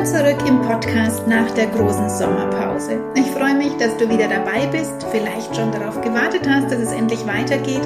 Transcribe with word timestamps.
Willkommen 0.00 0.24
zurück 0.24 0.48
im 0.48 0.62
Podcast 0.62 1.26
nach 1.26 1.50
der 1.50 1.66
großen 1.66 2.08
Sommerpause. 2.08 3.04
Ich 3.14 3.26
freue 3.32 3.54
mich, 3.54 3.76
dass 3.76 3.94
du 3.98 4.08
wieder 4.08 4.28
dabei 4.28 4.66
bist, 4.72 5.06
vielleicht 5.10 5.54
schon 5.54 5.70
darauf 5.72 6.00
gewartet 6.00 6.48
hast, 6.48 6.72
dass 6.72 6.78
es 6.78 6.92
endlich 6.92 7.26
weitergeht 7.26 7.82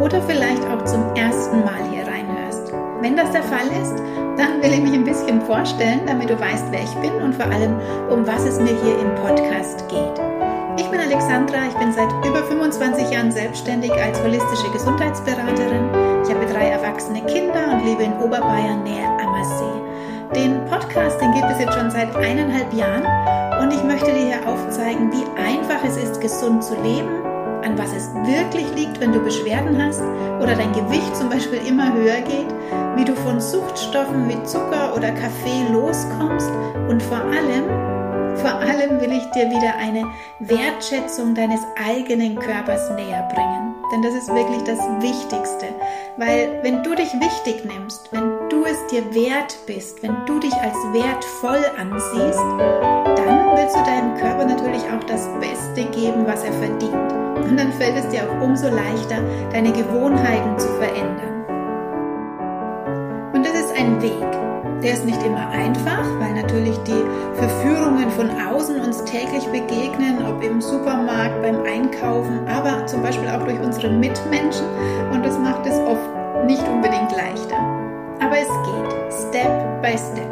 oder 0.00 0.22
vielleicht 0.22 0.64
auch 0.64 0.82
zum 0.86 1.14
ersten 1.14 1.60
Mal 1.66 1.84
hier 1.92 2.06
reinhörst. 2.06 2.72
Wenn 3.02 3.18
das 3.18 3.32
der 3.32 3.42
Fall 3.42 3.66
ist, 3.82 3.98
dann 4.38 4.62
will 4.62 4.72
ich 4.72 4.80
mich 4.80 4.94
ein 4.94 5.04
bisschen 5.04 5.42
vorstellen, 5.42 6.00
damit 6.06 6.30
du 6.30 6.40
weißt, 6.40 6.64
wer 6.70 6.84
ich 6.84 6.94
bin 7.02 7.12
und 7.20 7.34
vor 7.34 7.44
allem, 7.44 7.74
um 8.08 8.26
was 8.26 8.46
es 8.46 8.58
mir 8.58 8.72
hier 8.82 8.98
im 8.98 9.14
Podcast 9.16 9.86
geht. 9.90 10.18
Ich 10.78 10.88
bin 10.88 11.00
Alexandra, 11.00 11.68
ich 11.68 11.76
bin 11.76 11.92
seit 11.92 12.10
über 12.26 12.44
25 12.44 13.10
Jahren 13.10 13.30
selbstständig 13.30 13.92
als 13.92 14.22
holistische 14.22 14.70
Gesundheitsberaterin. 14.72 15.90
Ich 16.24 16.34
habe 16.34 16.46
drei 16.50 16.68
erwachsene 16.68 17.20
Kinder 17.26 17.74
und 17.74 17.84
lebe 17.84 18.04
in 18.04 18.14
Oberbayern 18.14 18.84
nähe 18.84 19.06
Ammersee. 19.20 19.77
Den 20.38 20.64
Podcast, 20.66 21.20
den 21.20 21.32
gibt 21.32 21.50
es 21.50 21.58
jetzt 21.58 21.74
schon 21.74 21.90
seit 21.90 22.14
eineinhalb 22.14 22.72
Jahren 22.72 23.02
und 23.60 23.72
ich 23.74 23.82
möchte 23.82 24.12
dir 24.12 24.26
hier 24.26 24.48
aufzeigen, 24.48 25.10
wie 25.10 25.24
einfach 25.36 25.82
es 25.84 25.96
ist, 25.96 26.20
gesund 26.20 26.62
zu 26.62 26.80
leben, 26.80 27.08
an 27.64 27.76
was 27.76 27.92
es 27.92 28.14
wirklich 28.14 28.72
liegt, 28.76 29.00
wenn 29.00 29.10
du 29.10 29.18
Beschwerden 29.18 29.84
hast 29.84 30.00
oder 30.40 30.54
dein 30.54 30.72
Gewicht 30.72 31.16
zum 31.16 31.28
Beispiel 31.28 31.58
immer 31.66 31.92
höher 31.92 32.20
geht, 32.20 32.46
wie 32.94 33.04
du 33.04 33.16
von 33.16 33.40
Suchtstoffen 33.40 34.28
wie 34.28 34.40
Zucker 34.44 34.94
oder 34.94 35.10
Kaffee 35.10 35.66
loskommst 35.72 36.52
und 36.88 37.02
vor 37.02 37.18
allem, 37.18 38.36
vor 38.36 38.60
allem 38.60 39.00
will 39.00 39.10
ich 39.10 39.28
dir 39.32 39.50
wieder 39.50 39.74
eine 39.76 40.04
Wertschätzung 40.38 41.34
deines 41.34 41.62
eigenen 41.84 42.38
Körpers 42.38 42.88
näher 42.90 43.28
bringen. 43.34 43.74
Denn 43.92 44.02
das 44.02 44.14
ist 44.14 44.28
wirklich 44.32 44.62
das 44.62 44.78
Wichtigste. 45.00 45.66
Weil 46.16 46.60
wenn 46.62 46.84
du 46.84 46.94
dich 46.94 47.12
wichtig 47.14 47.64
nimmst, 47.64 48.12
wenn 48.12 48.37
du 48.58 48.64
es 48.64 48.86
dir 48.88 49.14
wert 49.14 49.56
bist, 49.66 50.02
wenn 50.02 50.16
du 50.26 50.40
dich 50.40 50.54
als 50.54 50.74
wertvoll 50.92 51.62
ansiehst, 51.78 52.40
dann 53.16 53.54
willst 53.54 53.76
du 53.76 53.84
deinem 53.84 54.16
Körper 54.16 54.44
natürlich 54.46 54.82
auch 54.82 55.04
das 55.04 55.28
Beste 55.38 55.84
geben, 55.96 56.26
was 56.26 56.42
er 56.42 56.52
verdient. 56.54 57.12
Und 57.36 57.56
dann 57.56 57.72
fällt 57.74 57.96
es 57.96 58.08
dir 58.08 58.22
auch 58.24 58.42
umso 58.42 58.68
leichter, 58.68 59.22
deine 59.52 59.70
Gewohnheiten 59.70 60.58
zu 60.58 60.66
verändern. 60.74 61.44
Und 63.32 63.46
das 63.46 63.54
ist 63.54 63.76
ein 63.78 64.02
Weg. 64.02 64.82
Der 64.82 64.94
ist 64.94 65.04
nicht 65.04 65.22
immer 65.22 65.48
einfach, 65.50 66.04
weil 66.18 66.34
natürlich 66.34 66.76
die 66.78 67.04
Verführungen 67.34 68.10
von 68.10 68.28
außen 68.30 68.80
uns 68.80 69.04
täglich 69.04 69.46
begegnen, 69.46 70.24
ob 70.26 70.42
im 70.42 70.60
Supermarkt, 70.60 71.42
beim 71.42 71.62
Einkaufen, 71.62 72.46
aber 72.48 72.86
zum 72.86 73.02
Beispiel 73.02 73.28
auch 73.28 73.44
durch 73.44 73.60
unsere 73.60 73.90
Mitmenschen. 73.90 74.66
Und 75.12 75.24
das 75.24 75.38
macht 75.38 75.64
es 75.66 75.78
oft 75.78 76.46
nicht 76.46 76.66
unbedingt 76.68 77.12
leichter. 77.12 77.67
By 79.88 79.96
Step. 79.96 80.30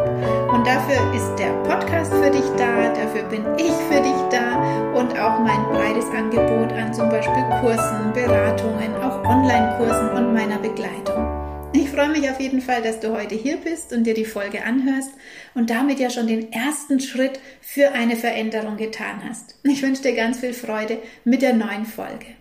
Und 0.53 0.67
dafür 0.67 1.01
ist 1.15 1.35
der 1.39 1.53
Podcast 1.65 2.12
für 2.12 2.31
dich 2.31 2.45
da, 2.59 2.93
dafür 2.93 3.23
bin 3.25 3.43
ich 3.57 3.73
für 3.89 4.03
dich 4.03 4.21
da 4.31 4.93
und 4.93 5.19
auch 5.19 5.39
mein 5.41 5.62
breites 5.73 6.07
Angebot 6.11 6.73
an 6.73 6.93
zum 6.93 7.09
Beispiel 7.09 7.43
Kursen, 7.61 8.12
Beratungen, 8.12 8.95
auch 8.97 9.25
Online-Kursen 9.25 10.11
und 10.11 10.34
meiner 10.34 10.59
Begleitung. 10.59 11.27
Ich 11.73 11.89
freue 11.91 12.11
mich 12.11 12.29
auf 12.31 12.39
jeden 12.39 12.61
Fall, 12.61 12.83
dass 12.83 13.01
du 13.01 13.17
heute 13.17 13.34
hier 13.34 13.57
bist 13.57 13.93
und 13.93 14.05
dir 14.05 14.15
die 14.15 14.25
Folge 14.25 14.62
anhörst 14.62 15.12
und 15.55 15.71
damit 15.71 16.01
ja 16.01 16.11
schon 16.11 16.27
den 16.27 16.53
ersten 16.53 17.01
Schritt 17.01 17.41
für 17.62 17.93
eine 17.93 18.17
Veränderung 18.17 18.77
getan 18.77 19.23
hast. 19.27 19.57
Ich 19.62 19.83
wünsche 19.83 20.03
dir 20.03 20.15
ganz 20.15 20.41
viel 20.41 20.53
Freude 20.53 20.99
mit 21.25 21.41
der 21.41 21.55
neuen 21.55 21.87
Folge. 21.87 22.36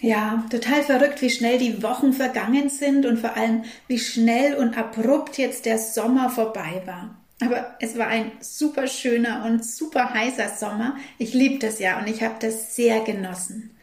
Ja, 0.00 0.44
total 0.50 0.82
verrückt, 0.82 1.20
wie 1.20 1.30
schnell 1.30 1.58
die 1.58 1.82
Wochen 1.82 2.14
vergangen 2.14 2.70
sind 2.70 3.04
und 3.04 3.18
vor 3.18 3.36
allem, 3.36 3.64
wie 3.86 3.98
schnell 3.98 4.54
und 4.54 4.78
abrupt 4.78 5.36
jetzt 5.36 5.66
der 5.66 5.78
Sommer 5.78 6.30
vorbei 6.30 6.82
war. 6.86 7.16
Aber 7.42 7.76
es 7.80 7.96
war 7.98 8.06
ein 8.06 8.32
super 8.40 8.86
schöner 8.86 9.44
und 9.46 9.64
super 9.64 10.12
heißer 10.12 10.48
Sommer. 10.58 10.96
Ich 11.18 11.34
liebe 11.34 11.58
das 11.58 11.78
ja 11.78 11.98
und 11.98 12.08
ich 12.08 12.22
habe 12.22 12.36
das 12.40 12.74
sehr 12.76 13.00
genossen. 13.00 13.76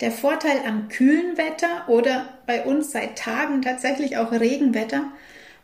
Der 0.00 0.10
Vorteil 0.10 0.60
am 0.66 0.88
kühlen 0.88 1.38
Wetter 1.38 1.88
oder 1.88 2.38
bei 2.46 2.64
uns 2.64 2.90
seit 2.90 3.16
Tagen 3.16 3.62
tatsächlich 3.62 4.16
auch 4.16 4.32
Regenwetter, 4.32 5.04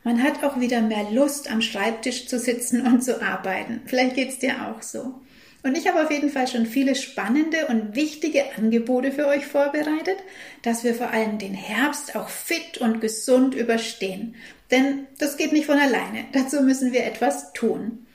man 0.05 0.22
hat 0.22 0.44
auch 0.44 0.61
wieder 0.61 0.81
mehr 0.81 1.11
Lust 1.11 1.50
am 1.50 1.61
Schreibtisch 1.61 2.28
zu 2.28 2.38
sitzen 2.38 2.87
und 2.87 3.03
zu 3.03 3.21
arbeiten. 3.21 3.82
Vielleicht 3.87 4.15
geht 4.15 4.28
es 4.31 4.38
dir 4.38 4.69
auch 4.69 4.81
so. 4.81 5.21
Und 5.62 5.76
ich 5.76 5.88
habe 5.88 6.02
auf 6.02 6.10
jeden 6.10 6.30
Fall 6.30 6.46
schon 6.46 6.66
viele 6.66 6.94
spannende 6.94 7.66
und 7.66 7.96
wichtige 7.96 8.44
Angebote 8.56 9.10
für 9.10 9.26
euch 9.26 9.46
vorbereitet, 9.46 10.19
dass 10.62 10.84
wir 10.84 10.94
vor 10.94 11.10
allem 11.10 11.38
den 11.38 11.54
Herbst 11.54 12.14
auch 12.14 12.28
fit 12.28 12.78
und 12.78 13.00
gesund 13.00 13.54
überstehen. 13.54 14.36
Denn 14.70 15.06
das 15.19 15.36
geht 15.36 15.52
nicht 15.52 15.66
von 15.66 15.78
alleine. 15.78 16.26
Dazu 16.32 16.62
müssen 16.62 16.92
wir 16.92 17.04
etwas 17.04 17.52
tun. 17.52 18.06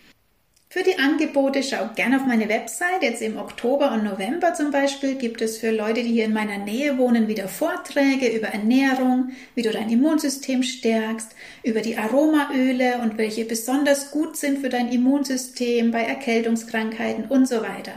Für 0.73 0.81
die 0.81 0.97
Angebote 0.97 1.61
schau 1.61 1.91
gerne 1.95 2.15
auf 2.15 2.25
meine 2.25 2.49
Website. 2.49 3.03
Jetzt 3.03 3.21
im 3.21 3.37
Oktober 3.37 3.91
und 3.91 4.03
November 4.03 4.55
zum 4.55 4.71
Beispiel 4.71 5.13
gibt 5.13 5.43
es 5.43 5.59
für 5.59 5.69
Leute, 5.69 6.01
die 6.01 6.11
hier 6.11 6.25
in 6.25 6.33
meiner 6.33 6.57
Nähe 6.57 6.97
wohnen, 6.97 7.27
wieder 7.27 7.47
Vorträge 7.47 8.35
über 8.35 8.47
Ernährung, 8.47 9.33
wie 9.53 9.61
du 9.61 9.69
dein 9.69 9.91
Immunsystem 9.91 10.63
stärkst, 10.63 11.35
über 11.61 11.81
die 11.81 11.99
Aromaöle 11.99 12.97
und 13.03 13.19
welche 13.19 13.45
besonders 13.45 14.09
gut 14.09 14.35
sind 14.35 14.61
für 14.61 14.69
dein 14.69 14.91
Immunsystem 14.91 15.91
bei 15.91 16.01
Erkältungskrankheiten 16.01 17.25
und 17.25 17.47
so 17.47 17.61
weiter. 17.61 17.93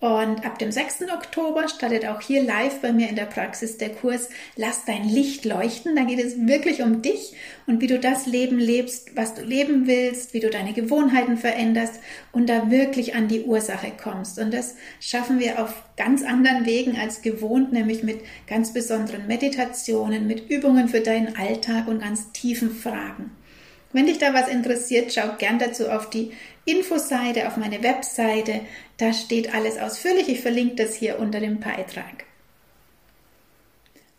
Und 0.00 0.46
ab 0.46 0.58
dem 0.58 0.72
6. 0.72 1.02
Oktober 1.12 1.68
startet 1.68 2.06
auch 2.08 2.22
hier 2.22 2.42
live 2.42 2.80
bei 2.80 2.90
mir 2.90 3.10
in 3.10 3.16
der 3.16 3.26
Praxis 3.26 3.76
der 3.76 3.90
Kurs 3.90 4.30
Lass 4.56 4.86
dein 4.86 5.06
Licht 5.06 5.44
leuchten. 5.44 5.94
Da 5.94 6.04
geht 6.04 6.18
es 6.18 6.46
wirklich 6.46 6.80
um 6.80 7.02
dich 7.02 7.34
und 7.66 7.82
wie 7.82 7.86
du 7.86 7.98
das 7.98 8.24
Leben 8.24 8.58
lebst, 8.58 9.14
was 9.14 9.34
du 9.34 9.42
leben 9.42 9.86
willst, 9.86 10.32
wie 10.32 10.40
du 10.40 10.48
deine 10.48 10.72
Gewohnheiten 10.72 11.36
veränderst 11.36 12.00
und 12.32 12.48
da 12.48 12.70
wirklich 12.70 13.14
an 13.14 13.28
die 13.28 13.42
Ursache 13.42 13.92
kommst. 14.02 14.38
Und 14.38 14.54
das 14.54 14.74
schaffen 15.00 15.38
wir 15.38 15.62
auf 15.62 15.82
ganz 15.98 16.22
anderen 16.22 16.64
Wegen 16.64 16.98
als 16.98 17.20
gewohnt, 17.20 17.70
nämlich 17.74 18.02
mit 18.02 18.20
ganz 18.46 18.72
besonderen 18.72 19.26
Meditationen, 19.26 20.26
mit 20.26 20.48
Übungen 20.48 20.88
für 20.88 21.00
deinen 21.00 21.36
Alltag 21.36 21.88
und 21.88 22.00
ganz 22.00 22.32
tiefen 22.32 22.70
Fragen. 22.70 23.32
Wenn 23.92 24.06
dich 24.06 24.18
da 24.18 24.32
was 24.32 24.48
interessiert, 24.48 25.12
schau 25.12 25.36
gern 25.38 25.58
dazu 25.58 25.90
auf 25.90 26.10
die 26.10 26.32
Infoseite, 26.64 27.48
auf 27.48 27.56
meine 27.56 27.82
Webseite. 27.82 28.60
Da 28.98 29.12
steht 29.12 29.54
alles 29.54 29.78
ausführlich. 29.78 30.28
Ich 30.28 30.40
verlinke 30.40 30.76
das 30.76 30.94
hier 30.94 31.18
unter 31.18 31.40
dem 31.40 31.58
Beitrag. 31.58 32.24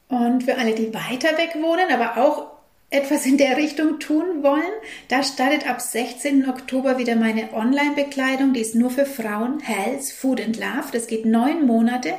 Und 0.10 0.44
für 0.44 0.58
alle, 0.58 0.76
die 0.76 0.94
weiter 0.94 1.38
weg 1.38 1.56
wohnen, 1.56 1.90
aber 1.90 2.22
auch 2.22 2.51
etwas 2.92 3.26
in 3.26 3.38
der 3.38 3.56
Richtung 3.56 4.00
tun 4.00 4.44
wollen, 4.44 4.64
da 5.08 5.24
startet 5.24 5.68
ab 5.68 5.80
16. 5.80 6.48
Oktober 6.50 6.98
wieder 6.98 7.16
meine 7.16 7.54
Online-Bekleidung. 7.54 8.54
Die 8.54 8.60
ist 8.60 8.76
nur 8.76 8.92
für 8.92 9.06
Frauen, 9.06 9.62
Health, 9.62 10.04
Food 10.04 10.42
and 10.42 10.58
Love. 10.58 10.90
Das 10.92 11.08
geht 11.08 11.26
neun 11.26 11.66
Monate 11.66 12.14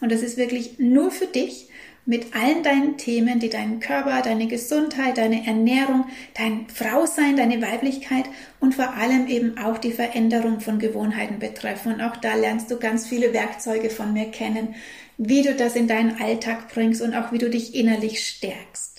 und 0.00 0.10
das 0.10 0.22
ist 0.22 0.36
wirklich 0.36 0.78
nur 0.78 1.12
für 1.12 1.26
dich 1.26 1.68
mit 2.06 2.36
allen 2.36 2.62
deinen 2.62 2.98
Themen, 2.98 3.38
die 3.38 3.50
deinen 3.50 3.80
Körper, 3.80 4.20
deine 4.22 4.46
Gesundheit, 4.48 5.18
deine 5.18 5.46
Ernährung, 5.46 6.06
dein 6.34 6.66
Frausein, 6.68 7.36
deine 7.36 7.62
Weiblichkeit 7.62 8.24
und 8.58 8.74
vor 8.74 8.94
allem 8.94 9.28
eben 9.28 9.58
auch 9.58 9.78
die 9.78 9.92
Veränderung 9.92 10.60
von 10.60 10.78
Gewohnheiten 10.78 11.38
betreffen. 11.38 11.94
Und 11.94 12.00
auch 12.00 12.16
da 12.16 12.34
lernst 12.34 12.70
du 12.70 12.78
ganz 12.78 13.06
viele 13.06 13.32
Werkzeuge 13.32 13.90
von 13.90 14.12
mir 14.12 14.26
kennen, 14.30 14.74
wie 15.18 15.42
du 15.42 15.54
das 15.54 15.76
in 15.76 15.88
deinen 15.88 16.20
Alltag 16.20 16.68
bringst 16.72 17.00
und 17.00 17.14
auch 17.14 17.32
wie 17.32 17.38
du 17.38 17.48
dich 17.48 17.74
innerlich 17.74 18.24
stärkst. 18.24 18.95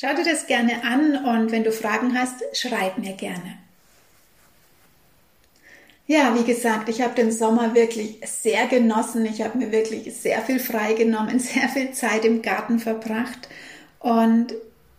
Schau 0.00 0.14
dir 0.14 0.24
das 0.24 0.46
gerne 0.46 0.82
an 0.82 1.26
und 1.26 1.52
wenn 1.52 1.62
du 1.62 1.72
Fragen 1.72 2.18
hast, 2.18 2.42
schreib 2.54 2.96
mir 2.96 3.12
gerne. 3.12 3.58
Ja, 6.06 6.34
wie 6.38 6.44
gesagt, 6.44 6.88
ich 6.88 7.02
habe 7.02 7.14
den 7.14 7.30
Sommer 7.30 7.74
wirklich 7.74 8.18
sehr 8.24 8.66
genossen. 8.66 9.26
Ich 9.26 9.42
habe 9.42 9.58
mir 9.58 9.72
wirklich 9.72 10.16
sehr 10.16 10.40
viel 10.40 10.58
freigenommen, 10.58 11.38
sehr 11.38 11.68
viel 11.68 11.92
Zeit 11.92 12.24
im 12.24 12.40
Garten 12.40 12.78
verbracht 12.78 13.48
und 13.98 14.54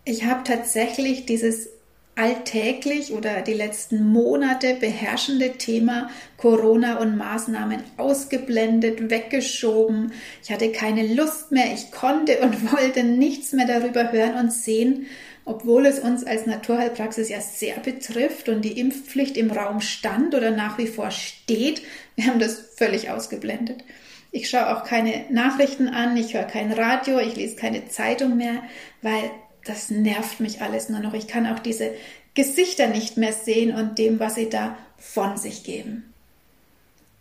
ich 0.05 0.25
habe 0.25 0.43
tatsächlich 0.43 1.25
dieses 1.25 1.69
alltäglich 2.15 3.13
oder 3.13 3.41
die 3.41 3.53
letzten 3.53 4.11
Monate 4.11 4.75
beherrschende 4.75 5.53
Thema 5.53 6.09
Corona 6.37 6.97
und 6.97 7.17
Maßnahmen 7.17 7.81
ausgeblendet, 7.97 9.09
weggeschoben. 9.09 10.11
Ich 10.43 10.51
hatte 10.51 10.71
keine 10.71 11.13
Lust 11.13 11.51
mehr, 11.51 11.73
ich 11.73 11.91
konnte 11.91 12.39
und 12.39 12.71
wollte 12.73 13.03
nichts 13.03 13.53
mehr 13.53 13.65
darüber 13.65 14.11
hören 14.11 14.35
und 14.35 14.53
sehen, 14.53 15.07
obwohl 15.45 15.85
es 15.85 15.99
uns 15.99 16.23
als 16.23 16.45
Naturheilpraxis 16.45 17.29
ja 17.29 17.41
sehr 17.41 17.79
betrifft 17.79 18.49
und 18.49 18.61
die 18.63 18.79
Impfpflicht 18.79 19.37
im 19.37 19.49
Raum 19.49 19.81
stand 19.81 20.35
oder 20.35 20.51
nach 20.51 20.77
wie 20.77 20.87
vor 20.87 21.11
steht, 21.11 21.81
wir 22.15 22.27
haben 22.27 22.39
das 22.39 22.59
völlig 22.75 23.09
ausgeblendet. 23.09 23.83
Ich 24.31 24.49
schaue 24.49 24.75
auch 24.75 24.83
keine 24.83 25.25
Nachrichten 25.29 25.87
an, 25.87 26.15
ich 26.15 26.33
höre 26.33 26.43
kein 26.43 26.71
Radio, 26.71 27.19
ich 27.19 27.35
lese 27.35 27.55
keine 27.55 27.87
Zeitung 27.87 28.37
mehr, 28.37 28.63
weil 29.01 29.31
das 29.65 29.89
nervt 29.89 30.39
mich 30.39 30.61
alles 30.61 30.89
nur 30.89 30.99
noch. 30.99 31.13
Ich 31.13 31.27
kann 31.27 31.47
auch 31.47 31.59
diese 31.59 31.91
Gesichter 32.33 32.87
nicht 32.87 33.17
mehr 33.17 33.33
sehen 33.33 33.75
und 33.75 33.97
dem, 33.97 34.19
was 34.19 34.35
sie 34.35 34.49
da 34.49 34.77
von 34.97 35.37
sich 35.37 35.63
geben. 35.63 36.11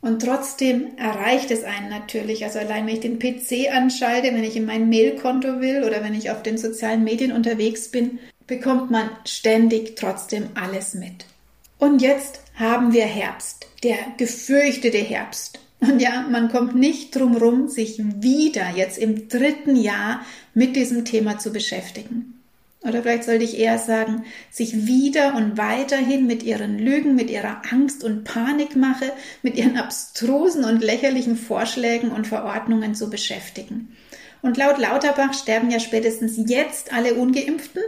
Und 0.02 0.22
trotzdem 0.22 0.96
erreicht 0.96 1.50
es 1.50 1.64
einen 1.64 1.90
natürlich. 1.90 2.44
Also 2.44 2.58
allein 2.58 2.86
wenn 2.86 2.94
ich 2.94 3.00
den 3.00 3.18
PC 3.18 3.74
anschalte, 3.74 4.28
wenn 4.28 4.44
ich 4.44 4.56
in 4.56 4.64
mein 4.64 4.88
Mailkonto 4.88 5.60
will 5.60 5.84
oder 5.84 6.02
wenn 6.02 6.14
ich 6.14 6.30
auf 6.30 6.42
den 6.42 6.56
sozialen 6.56 7.04
Medien 7.04 7.32
unterwegs 7.32 7.90
bin, 7.90 8.18
bekommt 8.46 8.90
man 8.90 9.10
ständig 9.26 9.96
trotzdem 9.96 10.48
alles 10.54 10.94
mit. 10.94 11.26
Und 11.78 12.00
jetzt 12.02 12.40
haben 12.54 12.92
wir 12.92 13.04
Herbst, 13.04 13.66
der 13.82 13.96
gefürchtete 14.16 14.98
Herbst. 14.98 15.60
Und 15.80 16.00
ja, 16.00 16.26
man 16.30 16.50
kommt 16.50 16.74
nicht 16.74 17.16
drum 17.16 17.36
rum, 17.36 17.68
sich 17.68 17.98
wieder 17.98 18.70
jetzt 18.76 18.98
im 18.98 19.28
dritten 19.28 19.76
Jahr 19.76 20.24
mit 20.52 20.76
diesem 20.76 21.04
Thema 21.04 21.38
zu 21.38 21.52
beschäftigen. 21.52 22.40
Oder 22.82 23.02
vielleicht 23.02 23.24
sollte 23.24 23.44
ich 23.44 23.58
eher 23.58 23.78
sagen, 23.78 24.24
sich 24.50 24.86
wieder 24.86 25.34
und 25.34 25.58
weiterhin 25.58 26.26
mit 26.26 26.42
ihren 26.42 26.78
Lügen, 26.78 27.14
mit 27.14 27.28
ihrer 27.28 27.62
Angst 27.70 28.04
und 28.04 28.24
Panikmache, 28.24 29.12
mit 29.42 29.56
ihren 29.56 29.76
abstrusen 29.76 30.64
und 30.64 30.82
lächerlichen 30.82 31.36
Vorschlägen 31.36 32.10
und 32.10 32.26
Verordnungen 32.26 32.94
zu 32.94 33.10
beschäftigen. 33.10 33.94
Und 34.40 34.56
laut 34.56 34.78
Lauterbach 34.78 35.34
sterben 35.34 35.70
ja 35.70 35.78
spätestens 35.78 36.36
jetzt 36.50 36.92
alle 36.94 37.14
Ungeimpften, 37.14 37.82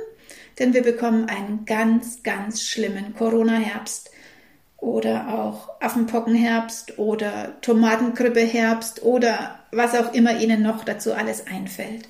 denn 0.59 0.75
wir 0.75 0.83
bekommen 0.83 1.27
einen 1.27 1.65
ganz, 1.65 2.23
ganz 2.23 2.63
schlimmen 2.63 3.15
Corona-Herbst 3.15 4.12
oder 4.83 5.29
auch 5.29 5.81
Affenpockenherbst 5.81 6.99
oder 6.99 7.55
Tomatengrippe-Herbst 7.63 9.05
oder 9.05 9.61
was 9.71 9.95
auch 9.95 10.13
immer 10.13 10.41
Ihnen 10.41 10.61
noch 10.61 10.85
dazu 10.85 11.15
alles 11.15 11.47
einfällt. 11.47 12.09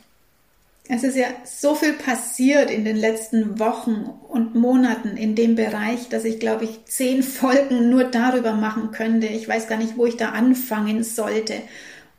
Es 0.89 1.05
ist 1.05 1.17
ja 1.17 1.27
so 1.45 1.75
viel 1.75 1.93
passiert 1.93 2.71
in 2.71 2.85
den 2.85 2.97
letzten 2.97 3.61
Wochen 3.61 4.11
und 4.29 4.55
Monaten 4.55 5.17
in 5.19 5.35
dem 5.35 5.55
Bereich, 5.55 6.09
dass 6.09 6.25
ich, 6.25 6.41
glaube 6.41 6.65
ich, 6.65 6.85
zehn 6.87 7.23
Folgen 7.23 7.91
nur 7.91 8.05
darüber 8.05 8.53
machen 8.53 8.91
könnte. 8.91 9.27
Ich 9.27 9.47
weiß 9.47 9.69
gar 9.69 9.77
nicht, 9.77 9.99
wo 9.99 10.07
ich 10.07 10.17
da 10.17 10.31
anfangen 10.31 11.05
sollte. 11.05 11.55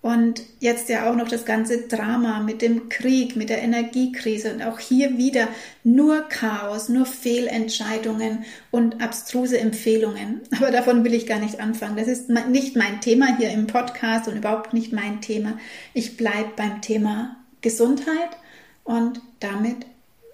Und 0.03 0.43
jetzt 0.59 0.89
ja 0.89 1.09
auch 1.09 1.15
noch 1.15 1.29
das 1.29 1.45
ganze 1.45 1.87
Drama 1.87 2.41
mit 2.41 2.61
dem 2.61 2.89
Krieg, 2.89 3.37
mit 3.37 3.47
der 3.47 3.61
Energiekrise 3.61 4.53
und 4.53 4.61
auch 4.61 4.77
hier 4.77 5.17
wieder 5.17 5.47
nur 5.85 6.23
Chaos, 6.27 6.89
nur 6.89 7.05
Fehlentscheidungen 7.05 8.43
und 8.69 9.01
abstruse 9.01 9.57
Empfehlungen. 9.57 10.41
Aber 10.57 10.71
davon 10.71 11.05
will 11.05 11.13
ich 11.13 11.25
gar 11.25 11.39
nicht 11.39 11.61
anfangen. 11.61 11.95
Das 11.95 12.09
ist 12.09 12.27
nicht 12.29 12.75
mein 12.75 12.99
Thema 12.99 13.37
hier 13.37 13.51
im 13.51 13.65
Podcast 13.65 14.27
und 14.27 14.35
überhaupt 14.35 14.73
nicht 14.73 14.91
mein 14.91 15.21
Thema. 15.21 15.57
Ich 15.93 16.17
bleibe 16.17 16.49
beim 16.57 16.81
Thema 16.81 17.37
Gesundheit 17.61 18.35
und 18.83 19.21
damit 19.39 19.85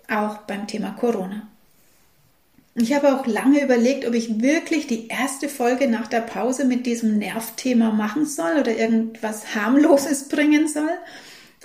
auch 0.10 0.40
beim 0.48 0.66
Thema 0.66 0.96
Corona. 1.00 1.48
Ich 2.82 2.94
habe 2.94 3.14
auch 3.14 3.28
lange 3.28 3.62
überlegt, 3.62 4.06
ob 4.08 4.14
ich 4.14 4.42
wirklich 4.42 4.88
die 4.88 5.10
erste 5.10 5.50
Folge 5.50 5.90
nach 5.90 6.08
der 6.08 6.22
Pause 6.22 6.64
mit 6.64 6.86
diesem 6.86 7.18
Nervthema 7.18 7.92
machen 7.92 8.26
soll 8.26 8.58
oder 8.58 8.76
irgendwas 8.76 9.54
harmloses 9.54 10.30
bringen 10.30 10.68
soll. 10.68 10.92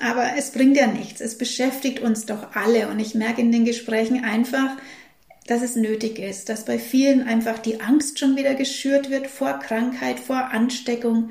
Aber 0.00 0.32
es 0.36 0.50
bringt 0.50 0.76
ja 0.76 0.88
nichts. 0.88 1.20
Es 1.20 1.38
beschäftigt 1.38 2.00
uns 2.00 2.26
doch 2.26 2.56
alle. 2.56 2.88
Und 2.88 2.98
ich 2.98 3.14
merke 3.14 3.40
in 3.40 3.52
den 3.52 3.64
Gesprächen 3.64 4.24
einfach, 4.24 4.76
dass 5.46 5.62
es 5.62 5.76
nötig 5.76 6.18
ist, 6.18 6.48
dass 6.48 6.64
bei 6.64 6.80
vielen 6.80 7.22
einfach 7.22 7.60
die 7.60 7.80
Angst 7.80 8.18
schon 8.18 8.36
wieder 8.36 8.54
geschürt 8.54 9.10
wird 9.10 9.28
vor 9.28 9.60
Krankheit, 9.60 10.18
vor 10.18 10.50
Ansteckung. 10.50 11.30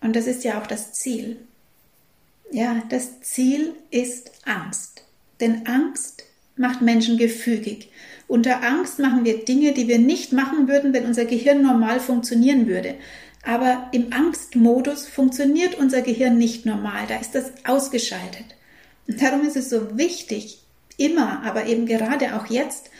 Und 0.00 0.14
das 0.14 0.28
ist 0.28 0.44
ja 0.44 0.60
auch 0.60 0.68
das 0.68 0.92
Ziel. 0.92 1.38
Ja, 2.52 2.80
das 2.90 3.22
Ziel 3.22 3.74
ist 3.90 4.30
Angst. 4.44 5.02
Denn 5.40 5.66
Angst 5.66 6.22
macht 6.56 6.80
Menschen 6.80 7.18
gefügig. 7.18 7.90
Unter 8.28 8.62
Angst 8.62 8.98
machen 8.98 9.24
wir 9.24 9.44
Dinge, 9.44 9.72
die 9.72 9.88
wir 9.88 9.98
nicht 9.98 10.32
machen 10.32 10.68
würden, 10.68 10.92
wenn 10.92 11.06
unser 11.06 11.24
Gehirn 11.24 11.62
normal 11.62 12.00
funktionieren 12.00 12.66
würde. 12.66 12.94
Aber 13.44 13.88
im 13.92 14.12
Angstmodus 14.12 15.06
funktioniert 15.06 15.76
unser 15.76 16.02
Gehirn 16.02 16.36
nicht 16.36 16.66
normal. 16.66 17.04
Da 17.08 17.16
ist 17.16 17.34
das 17.34 17.52
ausgeschaltet. 17.64 18.44
Und 19.06 19.22
darum 19.22 19.46
ist 19.46 19.56
es 19.56 19.70
so 19.70 19.96
wichtig, 19.96 20.58
immer, 20.96 21.42
aber 21.44 21.66
eben 21.66 21.86
gerade 21.86 22.34
auch 22.36 22.46
jetzt, 22.46 22.90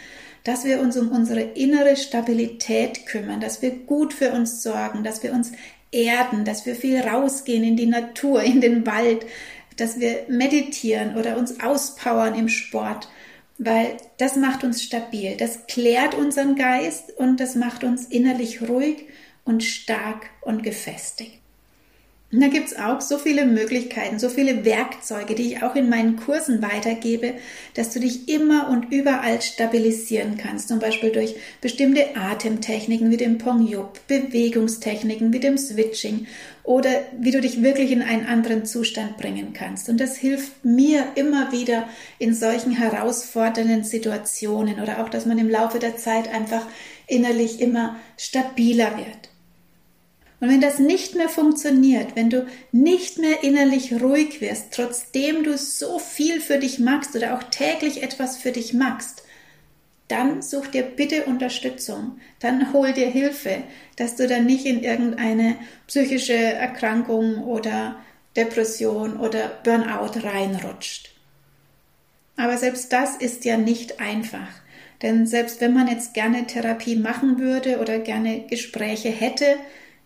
dass 0.45 0.65
wir 0.65 0.81
uns 0.81 0.97
um 0.97 1.11
unsere 1.11 1.41
innere 1.41 1.97
Stabilität 1.97 3.07
kümmern, 3.07 3.41
dass 3.41 3.63
wir 3.63 3.71
gut 3.71 4.15
für 4.15 4.31
uns 4.31 4.63
sorgen, 4.63 5.03
dass 5.03 5.25
wir 5.25 5.33
uns 5.33 5.51
erden, 5.91 6.45
dass 6.45 6.67
wir 6.67 6.77
viel 6.77 7.01
rausgehen 7.01 7.65
in 7.65 7.77
die 7.77 7.87
Natur, 7.87 8.43
in 8.43 8.61
den 8.61 8.87
Wald, 8.87 9.27
dass 9.77 9.99
wir 9.99 10.27
meditieren 10.29 11.17
oder 11.17 11.37
uns 11.37 11.61
auspowern 11.61 12.37
im 12.37 12.49
Sport, 12.49 13.09
weil 13.59 13.97
das 14.19 14.37
macht 14.37 14.65
uns 14.65 14.83
stabil, 14.83 15.37
das 15.37 15.67
klärt 15.67 16.15
unseren 16.15 16.57
Geist 16.57 17.17
und 17.17 17.41
das 17.41 17.55
macht 17.55 17.85
uns 17.85 18.07
innerlich 18.07 18.69
ruhig 18.69 19.07
und 19.45 19.65
stark 19.65 20.31
und 20.43 20.63
gefestigt. 20.63 21.41
Und 22.37 22.43
da 22.43 22.49
gibt 22.49 22.67
es 22.67 22.77
auch 22.77 23.01
so 23.01 23.17
viele 23.17 23.47
Möglichkeiten, 23.47 24.19
so 24.19 24.29
viele 24.29 24.67
Werkzeuge, 24.67 25.35
die 25.35 25.55
ich 25.55 25.63
auch 25.63 25.75
in 25.75 25.89
meinen 25.89 26.17
Kursen 26.17 26.61
weitergebe, 26.61 27.33
dass 27.73 27.95
du 27.95 27.99
dich 27.99 28.29
immer 28.29 28.69
und 28.69 28.93
überall 28.93 29.41
stabilisieren 29.41 30.37
kannst. 30.37 30.69
Zum 30.69 30.79
Beispiel 30.79 31.13
durch 31.13 31.37
bestimmte 31.63 32.15
Atemtechniken 32.15 33.11
wie 33.11 33.17
dem 33.17 33.39
Pong 33.39 33.67
Yup, 33.67 34.07
Bewegungstechniken 34.07 35.33
wie 35.33 35.41
dem 35.41 35.57
Switching 35.57 36.27
oder 36.63 36.91
wie 37.19 37.31
du 37.31 37.41
dich 37.41 37.63
wirklich 37.63 37.91
in 37.91 38.03
einen 38.03 38.27
anderen 38.27 38.67
Zustand 38.67 39.17
bringen 39.17 39.55
kannst. 39.55 39.89
Und 39.89 39.99
das 39.99 40.19
hilft 40.19 40.63
mir 40.63 41.07
immer 41.15 41.53
wieder 41.53 41.89
in 42.19 42.35
solchen 42.35 42.73
herausfordernden 42.73 43.83
Situationen 43.83 44.83
oder 44.83 45.03
auch, 45.03 45.09
dass 45.09 45.25
man 45.25 45.39
im 45.39 45.49
Laufe 45.49 45.79
der 45.79 45.97
Zeit 45.97 46.29
einfach 46.29 46.67
innerlich 47.07 47.63
immer 47.63 47.97
stabiler 48.19 48.99
wird. 48.99 49.31
Und 50.39 50.51
wenn 50.51 50.61
das 50.61 50.79
nicht 50.79 51.15
mehr 51.15 51.29
funktioniert, 51.31 52.15
wenn 52.15 52.29
du 52.29 52.47
nicht 52.71 53.19
mehr 53.19 53.43
innerlich 53.43 54.03
ruhig 54.03 54.41
wirst, 54.41 54.73
trotzdem 54.73 55.45
du 55.45 55.57
so 55.57 55.99
viel 55.99 56.41
für 56.41 56.59
dich 56.59 56.79
magst 56.79 57.17
oder 57.17 57.35
auch 57.35 57.43
täglich 57.45 58.03
etwas 58.03 58.37
für 58.37 58.53
dich 58.53 58.75
magst, 58.75 59.23
dann 60.09 60.43
such 60.43 60.69
dir 60.69 60.83
bitte 60.83 61.25
Unterstützung, 61.25 62.19
dann 62.39 62.73
hol 62.73 62.93
dir 62.93 63.09
Hilfe, 63.09 63.63
dass 63.97 64.17
du 64.17 64.29
dann 64.29 64.47
nicht 64.47 64.67
in 64.67 64.83
irgendeine 64.83 65.57
psychische 65.87 66.35
Erkrankung 66.35 67.43
oder 67.45 67.97
Depression 68.37 69.17
oder 69.17 69.51
Burnout 69.65 70.21
reinrutscht. 70.23 71.11
Aber 72.37 72.59
selbst 72.59 72.93
das 72.93 73.17
ist 73.17 73.45
ja 73.45 73.57
nicht 73.57 73.99
einfach. 73.99 74.49
Denn 75.03 75.27
selbst 75.27 75.61
wenn 75.61 75.75
man 75.75 75.89
jetzt 75.89 76.15
gerne 76.15 76.47
Therapie 76.47 76.97
machen 76.97 77.39
würde 77.39 77.79
oder 77.79 77.99
gerne 77.99 78.47
Gespräche 78.49 79.09
hätte, 79.09 79.57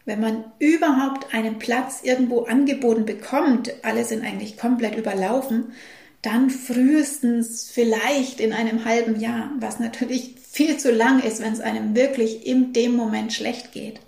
wenn 0.04 0.20
man 0.20 0.44
überhaupt 0.58 1.34
einen 1.34 1.58
Platz 1.58 2.00
irgendwo 2.02 2.42
angeboten 2.44 3.04
bekommt, 3.04 3.72
alle 3.82 4.04
sind 4.04 4.24
eigentlich 4.24 4.56
komplett 4.56 4.96
überlaufen, 4.96 5.72
dann 6.22 6.50
frühestens 6.50 7.70
vielleicht 7.72 8.40
in 8.40 8.52
einem 8.52 8.84
halben 8.84 9.18
Jahr, 9.20 9.50
was 9.58 9.78
natürlich 9.78 10.34
viel 10.50 10.76
zu 10.76 10.90
lang 10.90 11.20
ist, 11.20 11.40
wenn 11.40 11.52
es 11.52 11.60
einem 11.60 11.94
wirklich 11.94 12.46
in 12.46 12.72
dem 12.72 12.94
Moment 12.94 13.32
schlecht 13.32 13.72
geht. 13.72 14.00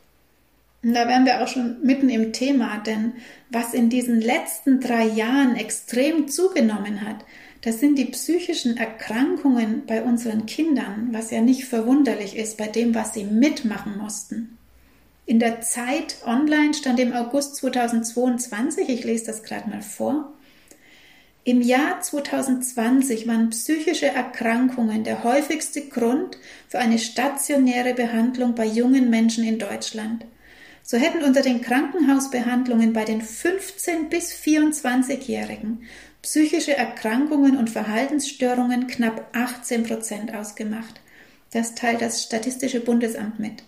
Und 0.82 0.94
da 0.94 1.06
wären 1.06 1.24
wir 1.24 1.42
auch 1.42 1.48
schon 1.48 1.76
mitten 1.82 2.10
im 2.10 2.32
Thema, 2.32 2.78
denn 2.78 3.12
was 3.50 3.72
in 3.72 3.88
diesen 3.88 4.20
letzten 4.20 4.80
drei 4.80 5.06
Jahren 5.06 5.56
extrem 5.56 6.28
zugenommen 6.28 7.02
hat, 7.02 7.24
das 7.62 7.78
sind 7.78 7.96
die 7.96 8.06
psychischen 8.06 8.76
Erkrankungen 8.76 9.86
bei 9.86 10.02
unseren 10.02 10.46
Kindern, 10.46 11.10
was 11.12 11.30
ja 11.30 11.40
nicht 11.40 11.64
verwunderlich 11.66 12.36
ist 12.36 12.58
bei 12.58 12.66
dem, 12.66 12.94
was 12.94 13.14
sie 13.14 13.22
mitmachen 13.24 13.96
mussten. 13.96 14.58
In 15.32 15.38
der 15.38 15.62
Zeit 15.62 16.16
online 16.26 16.74
stand 16.74 17.00
im 17.00 17.14
August 17.14 17.56
2022, 17.56 18.86
ich 18.90 19.02
lese 19.02 19.24
das 19.24 19.42
gerade 19.42 19.70
mal 19.70 19.80
vor, 19.80 20.30
im 21.44 21.62
Jahr 21.62 22.02
2020 22.02 23.26
waren 23.26 23.48
psychische 23.48 24.08
Erkrankungen 24.08 25.04
der 25.04 25.24
häufigste 25.24 25.88
Grund 25.88 26.36
für 26.68 26.80
eine 26.80 26.98
stationäre 26.98 27.94
Behandlung 27.94 28.54
bei 28.54 28.66
jungen 28.66 29.08
Menschen 29.08 29.42
in 29.44 29.58
Deutschland. 29.58 30.26
So 30.82 30.98
hätten 30.98 31.24
unter 31.24 31.40
den 31.40 31.62
Krankenhausbehandlungen 31.62 32.92
bei 32.92 33.06
den 33.06 33.22
15 33.22 34.10
bis 34.10 34.34
24-Jährigen 34.34 35.84
psychische 36.20 36.76
Erkrankungen 36.76 37.56
und 37.56 37.70
Verhaltensstörungen 37.70 38.86
knapp 38.86 39.30
18 39.32 39.84
Prozent 39.84 40.34
ausgemacht. 40.34 41.00
Das 41.52 41.74
teilt 41.74 42.02
das 42.02 42.22
Statistische 42.22 42.80
Bundesamt 42.80 43.40
mit. 43.40 43.62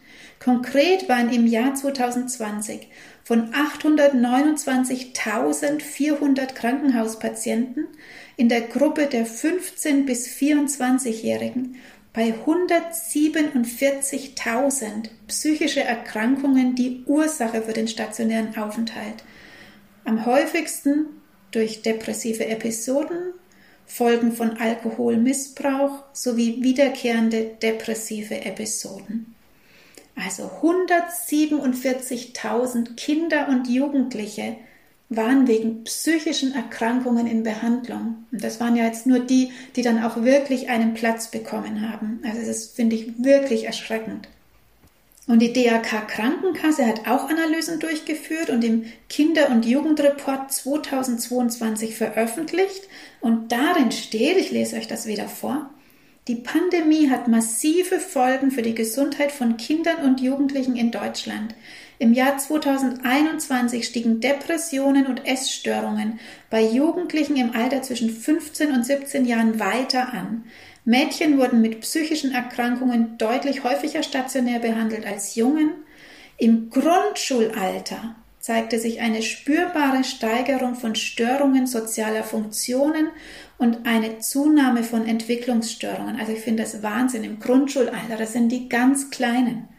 Konkret 0.45 1.09
waren 1.09 1.33
im 1.33 1.47
Jahr 1.47 1.75
2020 1.75 2.89
von 3.23 3.55
829.400 3.55 6.53
Krankenhauspatienten 6.53 7.87
in 8.37 8.51
der 8.51 8.61
Gruppe 8.61 9.07
der 9.07 9.25
15 9.25 10.05
bis 10.05 10.29
24-Jährigen 10.29 11.77
bei 12.13 12.35
147.000 12.47 15.09
psychische 15.29 15.81
Erkrankungen 15.81 16.75
die 16.75 17.05
Ursache 17.07 17.63
für 17.63 17.73
den 17.73 17.89
stationären 17.89 18.59
Aufenthalt. 18.59 19.25
Am 20.05 20.27
häufigsten 20.27 21.07
durch 21.53 21.81
depressive 21.81 22.45
Episoden, 22.45 23.33
Folgen 23.87 24.33
von 24.33 24.59
Alkoholmissbrauch 24.59 26.05
sowie 26.13 26.63
wiederkehrende 26.63 27.57
depressive 27.63 28.45
Episoden. 28.45 29.34
Also 30.17 30.51
147.000 30.63 32.97
Kinder 32.97 33.49
und 33.49 33.69
Jugendliche 33.69 34.57
waren 35.09 35.47
wegen 35.47 35.85
psychischen 35.85 36.55
Erkrankungen 36.55 37.27
in 37.27 37.43
Behandlung. 37.43 38.25
Und 38.33 38.43
das 38.43 38.61
waren 38.61 38.77
ja 38.77 38.85
jetzt 38.85 39.07
nur 39.07 39.19
die, 39.19 39.53
die 39.77 39.83
dann 39.83 40.03
auch 40.03 40.23
wirklich 40.23 40.69
einen 40.69 40.95
Platz 40.95 41.31
bekommen 41.31 41.91
haben. 41.91 42.21
Also 42.25 42.47
das 42.47 42.67
finde 42.67 42.97
ich 42.97 43.13
wirklich 43.23 43.65
erschreckend. 43.65 44.29
Und 45.27 45.41
die 45.41 45.55
DAK 45.55 46.07
Krankenkasse 46.07 46.87
hat 46.87 47.09
auch 47.09 47.31
Analysen 47.31 47.81
durchgeführt 47.81 48.51
und 48.51 48.63
im 48.63 48.85
Kinder- 49.09 49.49
und 49.49 49.65
Jugendreport 49.65 50.53
2022 50.53 51.97
veröffentlicht. 51.97 52.83
Und 53.21 53.51
darin 53.51 53.91
steht, 53.91 54.37
ich 54.37 54.51
lese 54.51 54.77
euch 54.77 54.87
das 54.87 55.07
wieder 55.07 55.29
vor, 55.29 55.71
die 56.27 56.37
Pandemie 56.37 57.11
hat 57.11 57.29
massive 57.29 57.99
Folgen 57.99 58.51
für 58.51 58.63
die 58.63 58.75
Gesundheit 58.75 59.31
von 59.31 59.59
Kindern 59.59 60.05
und 60.05 60.23
Jugendlichen 60.23 60.75
in 60.75 60.91
Deutschland. 60.91 61.55
Im 61.99 62.15
Jahr 62.15 62.39
2021 62.39 63.87
stiegen 63.87 64.21
Depressionen 64.21 65.07
und 65.07 65.27
Essstörungen 65.27 66.19
bei 66.49 66.63
Jugendlichen 66.63 67.37
im 67.37 67.55
Alter 67.55 67.83
zwischen 67.83 68.09
15 68.09 68.73
und 68.73 68.87
17 68.87 69.27
Jahren 69.27 69.61
weiter 69.61 70.15
an. 70.15 70.45
Mädchen 70.87 71.39
wurden 71.39 71.61
mit 71.61 71.83
psychischen 71.83 72.33
Erkrankungen 72.33 73.19
deutlich 73.19 73.63
häufiger 73.63 74.03
stationär 74.03 74.61
behandelt 74.61 75.07
als 75.07 75.35
Jungen. 75.35 75.73
Im 76.39 76.71
Grundschulalter 76.71 78.17
zeigte 78.45 78.79
sich 78.79 79.01
eine 79.01 79.23
spürbare 79.23 80.05
Steigerung 80.05 80.75
von 80.75 80.95
Störungen 80.95 81.67
sozialer 81.67 82.23
Funktionen 82.23 83.09
und 83.57 83.87
eine 83.87 84.19
Zunahme 84.19 84.83
von 84.83 85.07
Entwicklungsstörungen. 85.07 86.21
Also 86.21 86.33
ich 86.33 86.41
finde 86.41 86.63
das 86.63 86.83
Wahnsinn 86.83 87.25
im 87.25 87.41
Grundschulalter, 87.41 88.19
das 88.19 88.35
sind 88.35 88.51
die 88.51 88.69
ganz 88.69 89.09
kleinen. 89.09 89.71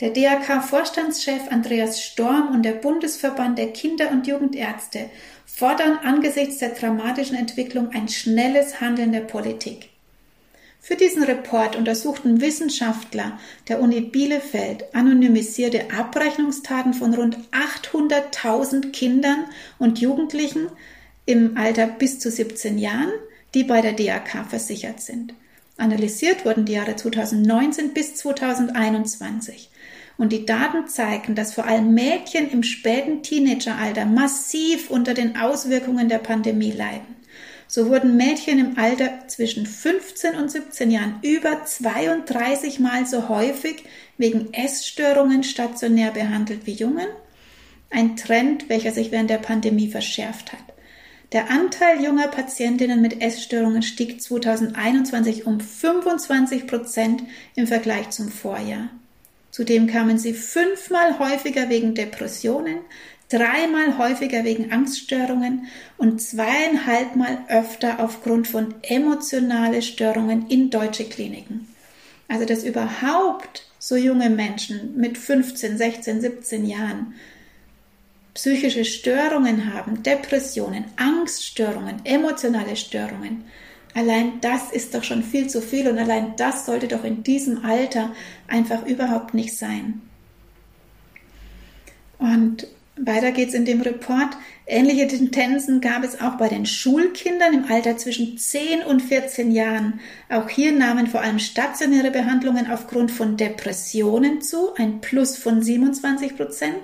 Der 0.00 0.10
DRK-Vorstandschef 0.10 1.42
Andreas 1.52 2.02
Storm 2.02 2.48
und 2.48 2.64
der 2.64 2.72
Bundesverband 2.72 3.56
der 3.56 3.72
Kinder- 3.72 4.10
und 4.10 4.26
Jugendärzte 4.26 5.08
fordern 5.44 5.96
angesichts 6.02 6.58
der 6.58 6.70
dramatischen 6.70 7.36
Entwicklung 7.36 7.90
ein 7.90 8.08
schnelles 8.08 8.80
Handeln 8.80 9.12
der 9.12 9.20
Politik. 9.20 9.90
Für 10.86 10.94
diesen 10.94 11.24
Report 11.24 11.74
untersuchten 11.74 12.40
Wissenschaftler 12.40 13.40
der 13.66 13.80
Uni 13.80 14.02
Bielefeld 14.02 14.94
anonymisierte 14.94 15.90
Abrechnungstaten 15.90 16.94
von 16.94 17.12
rund 17.12 17.38
800.000 17.50 18.92
Kindern 18.92 19.46
und 19.80 19.98
Jugendlichen 19.98 20.68
im 21.24 21.56
Alter 21.56 21.88
bis 21.88 22.20
zu 22.20 22.30
17 22.30 22.78
Jahren, 22.78 23.10
die 23.52 23.64
bei 23.64 23.80
der 23.80 23.94
DAK 23.94 24.46
versichert 24.48 25.00
sind. 25.00 25.34
Analysiert 25.76 26.44
wurden 26.44 26.66
die 26.66 26.74
Jahre 26.74 26.94
2019 26.94 27.92
bis 27.92 28.14
2021. 28.14 29.70
Und 30.18 30.30
die 30.30 30.46
Daten 30.46 30.86
zeigten, 30.86 31.34
dass 31.34 31.52
vor 31.52 31.64
allem 31.64 31.94
Mädchen 31.94 32.48
im 32.48 32.62
späten 32.62 33.24
Teenageralter 33.24 34.06
massiv 34.06 34.88
unter 34.88 35.14
den 35.14 35.36
Auswirkungen 35.36 36.08
der 36.08 36.18
Pandemie 36.18 36.70
leiden. 36.70 37.15
So 37.68 37.88
wurden 37.88 38.16
Mädchen 38.16 38.58
im 38.58 38.78
Alter 38.78 39.26
zwischen 39.26 39.66
15 39.66 40.36
und 40.36 40.50
17 40.50 40.90
Jahren 40.90 41.18
über 41.22 41.64
32 41.64 42.78
Mal 42.78 43.06
so 43.06 43.28
häufig 43.28 43.84
wegen 44.18 44.52
Essstörungen 44.54 45.42
stationär 45.42 46.12
behandelt 46.12 46.66
wie 46.66 46.72
Jungen. 46.72 47.08
Ein 47.90 48.16
Trend, 48.16 48.68
welcher 48.68 48.92
sich 48.92 49.10
während 49.10 49.30
der 49.30 49.38
Pandemie 49.38 49.90
verschärft 49.90 50.52
hat. 50.52 50.60
Der 51.32 51.50
Anteil 51.50 52.04
junger 52.04 52.28
Patientinnen 52.28 53.02
mit 53.02 53.20
Essstörungen 53.20 53.82
stieg 53.82 54.22
2021 54.22 55.46
um 55.46 55.58
25 55.60 56.68
Prozent 56.68 57.24
im 57.56 57.66
Vergleich 57.66 58.10
zum 58.10 58.28
Vorjahr. 58.28 58.90
Zudem 59.50 59.86
kamen 59.86 60.18
sie 60.18 60.34
fünfmal 60.34 61.18
häufiger 61.18 61.68
wegen 61.68 61.94
Depressionen, 61.94 62.78
dreimal 63.28 63.98
häufiger 63.98 64.44
wegen 64.44 64.72
Angststörungen 64.72 65.66
und 65.96 66.20
zweieinhalbmal 66.20 67.38
öfter 67.48 68.00
aufgrund 68.00 68.46
von 68.46 68.74
emotionalen 68.82 69.82
Störungen 69.82 70.48
in 70.48 70.70
deutsche 70.70 71.04
Kliniken. 71.04 71.68
Also 72.28 72.44
dass 72.44 72.64
überhaupt 72.64 73.66
so 73.78 73.96
junge 73.96 74.30
Menschen 74.30 74.96
mit 74.96 75.18
15, 75.18 75.78
16, 75.78 76.20
17 76.20 76.66
Jahren 76.66 77.14
psychische 78.34 78.84
Störungen 78.84 79.72
haben, 79.72 80.02
Depressionen, 80.02 80.84
Angststörungen, 80.96 82.04
emotionale 82.04 82.76
Störungen. 82.76 83.44
Allein 83.94 84.40
das 84.42 84.72
ist 84.72 84.94
doch 84.94 85.02
schon 85.02 85.22
viel 85.22 85.48
zu 85.48 85.62
viel 85.62 85.88
und 85.88 85.98
allein 85.98 86.36
das 86.36 86.66
sollte 86.66 86.86
doch 86.86 87.02
in 87.02 87.22
diesem 87.22 87.64
Alter 87.64 88.14
einfach 88.46 88.84
überhaupt 88.84 89.32
nicht 89.32 89.56
sein. 89.56 90.02
Und 92.18 92.66
weiter 92.98 93.30
geht's 93.32 93.54
in 93.54 93.64
dem 93.64 93.82
Report. 93.82 94.36
Ähnliche 94.66 95.06
Tendenzen 95.06 95.80
gab 95.80 96.02
es 96.02 96.20
auch 96.20 96.36
bei 96.38 96.48
den 96.48 96.66
Schulkindern 96.66 97.54
im 97.54 97.64
Alter 97.70 97.96
zwischen 97.96 98.36
10 98.38 98.82
und 98.82 99.00
14 99.00 99.52
Jahren. 99.52 100.00
Auch 100.28 100.48
hier 100.48 100.72
nahmen 100.72 101.06
vor 101.06 101.20
allem 101.20 101.38
stationäre 101.38 102.10
Behandlungen 102.10 102.70
aufgrund 102.70 103.10
von 103.10 103.36
Depressionen 103.36 104.40
zu, 104.40 104.74
ein 104.74 105.00
Plus 105.00 105.36
von 105.36 105.62
27 105.62 106.36
Prozent, 106.36 106.76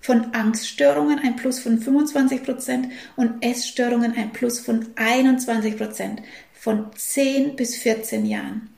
von 0.00 0.34
Angststörungen 0.34 1.18
ein 1.18 1.36
Plus 1.36 1.58
von 1.58 1.78
25 1.78 2.44
Prozent 2.44 2.88
und 3.16 3.42
Essstörungen 3.42 4.14
ein 4.16 4.32
Plus 4.32 4.60
von 4.60 4.86
21 4.94 5.76
Prozent 5.76 6.22
von 6.52 6.86
10 6.94 7.56
bis 7.56 7.76
14 7.76 8.24
Jahren. 8.24 8.75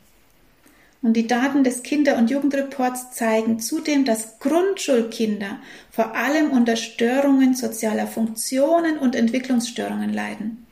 Und 1.00 1.14
die 1.14 1.28
Daten 1.28 1.62
des 1.62 1.82
Kinder- 1.82 2.16
und 2.18 2.30
Jugendreports 2.30 3.12
zeigen 3.12 3.60
zudem, 3.60 4.04
dass 4.04 4.40
Grundschulkinder 4.40 5.60
vor 5.90 6.16
allem 6.16 6.50
unter 6.50 6.74
Störungen 6.74 7.54
sozialer 7.54 8.08
Funktionen 8.08 8.98
und 8.98 9.14
Entwicklungsstörungen 9.14 10.12
leiden. 10.12 10.66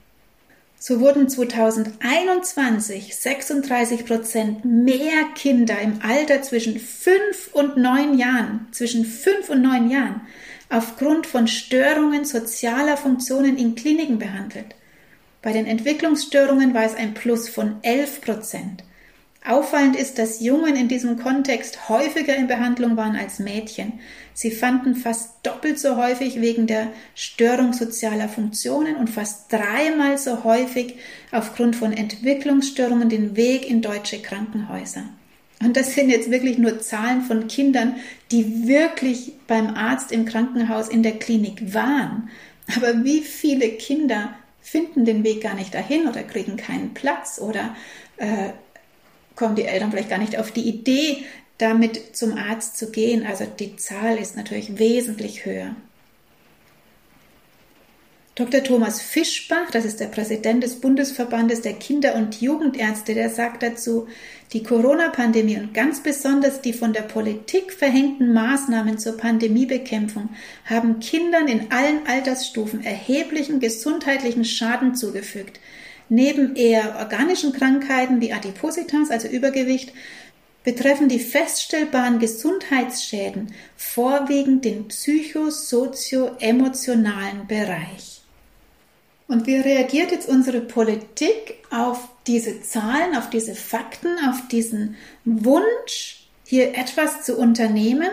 So 0.79 1.01
wurden 1.01 1.29
2021 1.29 3.17
36 3.17 4.05
Prozent 4.05 4.65
mehr 4.65 5.25
Kinder 5.35 5.81
im 5.81 6.01
Alter 6.03 6.43
zwischen 6.43 6.79
5 6.79 7.51
und 7.53 7.77
9 7.77 8.19
Jahren, 8.19 8.69
zwischen 8.73 9.05
5 9.05 9.51
und 9.51 9.63
9 9.63 9.91
Jahren, 9.91 10.21
aufgrund 10.69 11.27
von 11.27 11.47
Störungen 11.47 12.25
sozialer 12.25 12.97
Funktionen 12.97 13.57
in 13.57 13.75
Kliniken 13.75 14.19
behandelt. 14.19 14.75
Bei 15.41 15.53
den 15.53 15.67
Entwicklungsstörungen 15.67 16.75
war 16.75 16.85
es 16.85 16.95
ein 16.95 17.15
Plus 17.15 17.49
von 17.49 17.77
11 17.83 18.21
Prozent. 18.21 18.83
Auffallend 19.49 19.97
ist, 19.97 20.19
dass 20.19 20.41
Jungen 20.41 20.77
in 20.77 20.89
diesem 20.89 21.19
Kontext 21.19 21.89
häufiger 21.89 22.35
in 22.35 22.47
Behandlung 22.47 22.97
waren 22.97 23.17
als 23.17 23.39
Mädchen. 23.39 23.95
Sie 24.35 24.51
fanden 24.51 24.97
fast 24.97 25.35
doppelt 25.45 25.79
so 25.79 25.97
häufig 25.97 26.41
wegen 26.41 26.67
der 26.67 26.89
Störung 27.15 27.73
sozialer 27.73 28.29
Funktionen 28.29 28.97
und 28.97 29.09
fast 29.09 29.53
dreimal 29.53 30.19
so 30.19 30.45
häufig 30.45 30.97
aufgrund 31.31 31.77
von 31.77 31.93
Entwicklungsstörungen 31.93 33.09
den 33.09 33.37
Weg 33.37 33.69
in 33.69 33.83
deutsche 33.83 34.21
Krankenhäuser. 34.21 35.05
Und 35.63 35.77
das 35.77 35.95
sind 35.95 36.11
jetzt 36.11 36.31
wirklich 36.31 36.59
nur 36.59 36.81
Zahlen 36.81 37.23
von 37.23 37.49
Kindern, 37.49 37.97
die 38.31 38.67
wirklich 38.67 39.33
beim 39.47 39.75
Arzt 39.75 40.13
im 40.13 40.27
Krankenhaus 40.27 40.89
in 40.89 41.03
der 41.03 41.19
Klinik 41.19 41.73
waren. 41.73 42.29
Aber 42.77 43.05
wie 43.05 43.21
viele 43.21 43.71
Kinder 43.71 44.35
finden 44.61 45.05
den 45.05 45.25
Weg 45.25 45.43
gar 45.43 45.55
nicht 45.55 45.73
dahin 45.75 46.09
oder 46.09 46.23
kriegen 46.25 46.57
keinen 46.57 46.93
Platz 46.93 47.39
oder 47.41 47.75
äh, 48.17 48.51
kommen 49.37 49.55
die 49.55 49.65
Eltern 49.65 49.91
vielleicht 49.91 50.11
gar 50.11 50.19
nicht 50.19 50.39
auf 50.39 50.51
die 50.51 50.69
Idee, 50.69 51.19
damit 51.59 52.17
zum 52.17 52.37
Arzt 52.37 52.77
zu 52.77 52.91
gehen. 52.91 53.25
Also 53.25 53.45
die 53.45 53.77
Zahl 53.77 54.17
ist 54.17 54.37
natürlich 54.37 54.79
wesentlich 54.79 55.45
höher. 55.45 55.77
Dr. 58.37 58.63
Thomas 58.63 59.01
Fischbach, 59.01 59.71
das 59.73 59.87
ist 59.87 59.99
der 59.99 60.09
Präsident 60.09 60.63
des 60.63 60.79
Bundesverbandes 60.81 61.63
der 61.63 61.73
Kinder- 61.73 62.17
und 62.17 62.43
Jugendärzte, 62.43 63.15
der 63.15 63.31
sagt 63.31 63.63
dazu, 63.63 64.09
die 64.53 64.63
Corona-Pandemie 64.63 65.57
und 65.57 65.73
ganz 65.73 66.03
besonders 66.03 66.61
die 66.61 66.75
von 66.75 66.93
der 66.93 67.01
Politik 67.01 67.73
verhängten 67.73 68.35
Maßnahmen 68.35 68.99
zur 68.99 69.17
Pandemiebekämpfung 69.17 70.29
haben 70.67 71.01
Kindern 71.01 71.49
in 71.49 71.73
allen 71.73 72.07
Altersstufen 72.07 72.85
erheblichen 72.85 73.59
gesundheitlichen 73.59 74.45
Schaden 74.45 74.95
zugefügt. 74.95 75.59
Neben 76.09 76.55
eher 76.55 76.99
organischen 76.99 77.53
Krankheiten 77.53 78.21
wie 78.21 78.33
Adipositas, 78.33 79.11
also 79.11 79.27
Übergewicht, 79.29 79.93
betreffen 80.63 81.09
die 81.09 81.19
feststellbaren 81.21 82.19
Gesundheitsschäden 82.19 83.53
vorwiegend 83.77 84.65
den 84.65 84.89
psychosozio-emotionalen 84.89 87.47
Bereich. 87.47 88.17
Und 89.29 89.47
wie 89.47 89.57
reagiert 89.57 90.13
jetzt 90.13 90.29
unsere 90.29 90.61
Politik 90.61 91.57
auf 91.71 92.09
diese 92.27 92.63
Zahlen, 92.63 93.17
auf 93.17 93.31
diese 93.31 93.55
Fakten, 93.55 94.19
auf 94.29 94.49
diesen 94.49 94.97
Wunsch, 95.25 96.29
hier 96.45 96.77
etwas 96.77 97.25
zu 97.25 97.37
unternehmen? 97.37 98.11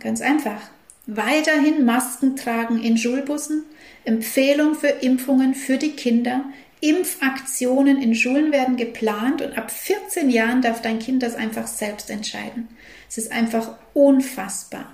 Ganz 0.00 0.20
einfach. 0.20 0.60
Weiterhin 1.06 1.84
Masken 1.84 2.36
tragen 2.36 2.82
in 2.82 2.96
Schulbussen, 2.96 3.64
Empfehlung 4.04 4.74
für 4.74 4.88
Impfungen 4.88 5.54
für 5.54 5.78
die 5.78 5.92
Kinder, 5.92 6.44
Impfaktionen 6.80 8.02
in 8.02 8.14
Schulen 8.14 8.50
werden 8.50 8.76
geplant 8.76 9.40
und 9.40 9.56
ab 9.56 9.70
14 9.70 10.30
Jahren 10.30 10.62
darf 10.62 10.82
dein 10.82 10.98
Kind 10.98 11.22
das 11.22 11.36
einfach 11.36 11.68
selbst 11.68 12.10
entscheiden. 12.10 12.68
Es 13.08 13.18
ist 13.18 13.30
einfach 13.30 13.76
unfassbar. 13.94 14.86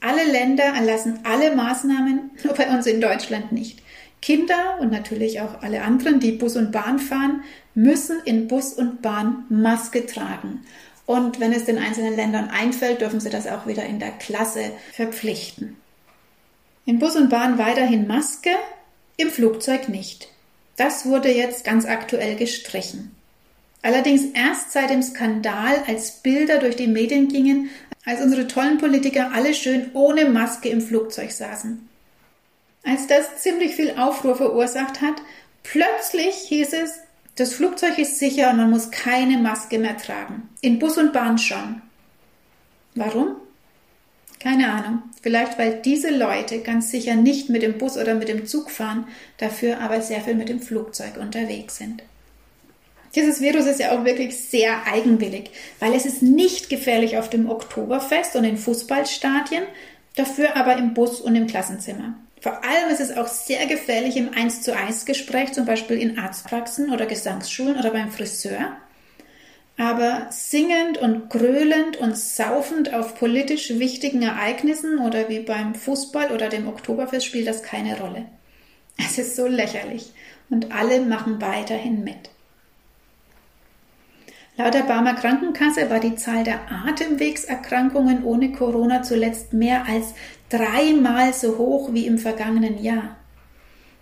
Alle 0.00 0.30
Länder 0.30 0.64
erlassen 0.64 1.20
alle 1.24 1.56
Maßnahmen, 1.56 2.32
nur 2.44 2.54
bei 2.54 2.68
uns 2.68 2.86
in 2.86 3.00
Deutschland 3.00 3.52
nicht. 3.52 3.82
Kinder 4.20 4.78
und 4.80 4.92
natürlich 4.92 5.40
auch 5.40 5.62
alle 5.62 5.82
anderen, 5.82 6.20
die 6.20 6.32
Bus 6.32 6.56
und 6.56 6.72
Bahn 6.72 6.98
fahren, 6.98 7.44
müssen 7.74 8.20
in 8.24 8.48
Bus 8.48 8.74
und 8.74 9.00
Bahn 9.00 9.44
Maske 9.48 10.04
tragen. 10.04 10.64
Und 11.06 11.38
wenn 11.40 11.52
es 11.52 11.64
den 11.64 11.78
einzelnen 11.78 12.16
Ländern 12.16 12.50
einfällt, 12.50 13.00
dürfen 13.00 13.20
sie 13.20 13.30
das 13.30 13.46
auch 13.46 13.66
wieder 13.66 13.84
in 13.84 14.00
der 14.00 14.10
Klasse 14.10 14.72
verpflichten. 14.92 15.76
In 16.86 17.00
Bus 17.00 17.16
und 17.16 17.30
Bahn 17.30 17.58
weiterhin 17.58 18.06
Maske, 18.06 18.50
im 19.16 19.28
Flugzeug 19.30 19.88
nicht. 19.88 20.28
Das 20.76 21.04
wurde 21.04 21.32
jetzt 21.32 21.64
ganz 21.64 21.84
aktuell 21.84 22.36
gestrichen. 22.36 23.16
Allerdings 23.82 24.26
erst 24.34 24.70
seit 24.70 24.90
dem 24.90 25.02
Skandal, 25.02 25.82
als 25.88 26.22
Bilder 26.22 26.58
durch 26.58 26.76
die 26.76 26.86
Medien 26.86 27.26
gingen, 27.26 27.70
als 28.04 28.22
unsere 28.22 28.46
tollen 28.46 28.78
Politiker 28.78 29.32
alle 29.32 29.52
schön 29.52 29.90
ohne 29.94 30.26
Maske 30.26 30.68
im 30.68 30.80
Flugzeug 30.80 31.32
saßen. 31.32 31.88
Als 32.84 33.08
das 33.08 33.42
ziemlich 33.42 33.74
viel 33.74 33.94
Aufruhr 33.98 34.36
verursacht 34.36 35.00
hat, 35.00 35.16
plötzlich 35.64 36.36
hieß 36.36 36.72
es, 36.72 37.00
das 37.34 37.52
Flugzeug 37.52 37.98
ist 37.98 38.20
sicher 38.20 38.50
und 38.50 38.58
man 38.58 38.70
muss 38.70 38.92
keine 38.92 39.38
Maske 39.38 39.80
mehr 39.80 39.96
tragen. 39.96 40.48
In 40.60 40.78
Bus 40.78 40.98
und 40.98 41.12
Bahn 41.12 41.36
schon. 41.36 41.82
Warum? 42.94 43.36
Keine 44.38 44.70
Ahnung. 44.70 45.02
Vielleicht, 45.22 45.58
weil 45.58 45.80
diese 45.82 46.10
Leute 46.10 46.60
ganz 46.60 46.90
sicher 46.90 47.16
nicht 47.16 47.48
mit 47.48 47.62
dem 47.62 47.78
Bus 47.78 47.96
oder 47.96 48.14
mit 48.14 48.28
dem 48.28 48.46
Zug 48.46 48.70
fahren, 48.70 49.08
dafür 49.38 49.80
aber 49.80 50.00
sehr 50.00 50.20
viel 50.20 50.34
mit 50.34 50.48
dem 50.48 50.60
Flugzeug 50.60 51.16
unterwegs 51.18 51.76
sind. 51.78 52.02
Dieses 53.14 53.40
Virus 53.40 53.64
ist 53.66 53.80
ja 53.80 53.92
auch 53.92 54.04
wirklich 54.04 54.36
sehr 54.36 54.86
eigenwillig, 54.86 55.50
weil 55.80 55.94
es 55.94 56.04
ist 56.04 56.22
nicht 56.22 56.68
gefährlich 56.68 57.16
auf 57.16 57.30
dem 57.30 57.48
Oktoberfest 57.48 58.36
und 58.36 58.44
in 58.44 58.58
Fußballstadien, 58.58 59.64
dafür 60.16 60.54
aber 60.54 60.76
im 60.76 60.92
Bus 60.92 61.22
und 61.22 61.34
im 61.34 61.46
Klassenzimmer. 61.46 62.14
Vor 62.42 62.62
allem 62.62 62.90
ist 62.92 63.00
es 63.00 63.16
auch 63.16 63.26
sehr 63.26 63.66
gefährlich 63.66 64.16
im 64.16 64.34
1 64.34 64.62
zu 64.62 64.76
1 64.76 65.06
Gespräch, 65.06 65.52
zum 65.52 65.64
Beispiel 65.64 65.96
in 65.96 66.18
Arztpraxen 66.18 66.92
oder 66.92 67.06
Gesangsschulen 67.06 67.78
oder 67.78 67.90
beim 67.90 68.12
Friseur. 68.12 68.76
Aber 69.78 70.28
singend 70.30 70.96
und 70.98 71.28
gröhlend 71.28 71.98
und 71.98 72.16
saufend 72.16 72.94
auf 72.94 73.18
politisch 73.18 73.70
wichtigen 73.78 74.22
Ereignissen 74.22 74.98
oder 74.98 75.28
wie 75.28 75.40
beim 75.40 75.74
Fußball 75.74 76.32
oder 76.32 76.48
dem 76.48 76.66
Oktoberfest 76.66 77.26
spielt 77.26 77.46
das 77.46 77.62
keine 77.62 77.98
Rolle. 77.98 78.24
Es 78.96 79.18
ist 79.18 79.36
so 79.36 79.46
lächerlich 79.46 80.12
und 80.48 80.72
alle 80.72 81.00
machen 81.00 81.40
weiterhin 81.42 82.04
mit. 82.04 82.30
Laut 84.56 84.72
der 84.72 84.84
Barmer 84.84 85.12
Krankenkasse 85.12 85.90
war 85.90 86.00
die 86.00 86.16
Zahl 86.16 86.42
der 86.42 86.60
Atemwegserkrankungen 86.70 88.24
ohne 88.24 88.52
Corona 88.52 89.02
zuletzt 89.02 89.52
mehr 89.52 89.86
als 89.86 90.14
dreimal 90.48 91.34
so 91.34 91.58
hoch 91.58 91.92
wie 91.92 92.06
im 92.06 92.16
vergangenen 92.16 92.82
Jahr. 92.82 93.16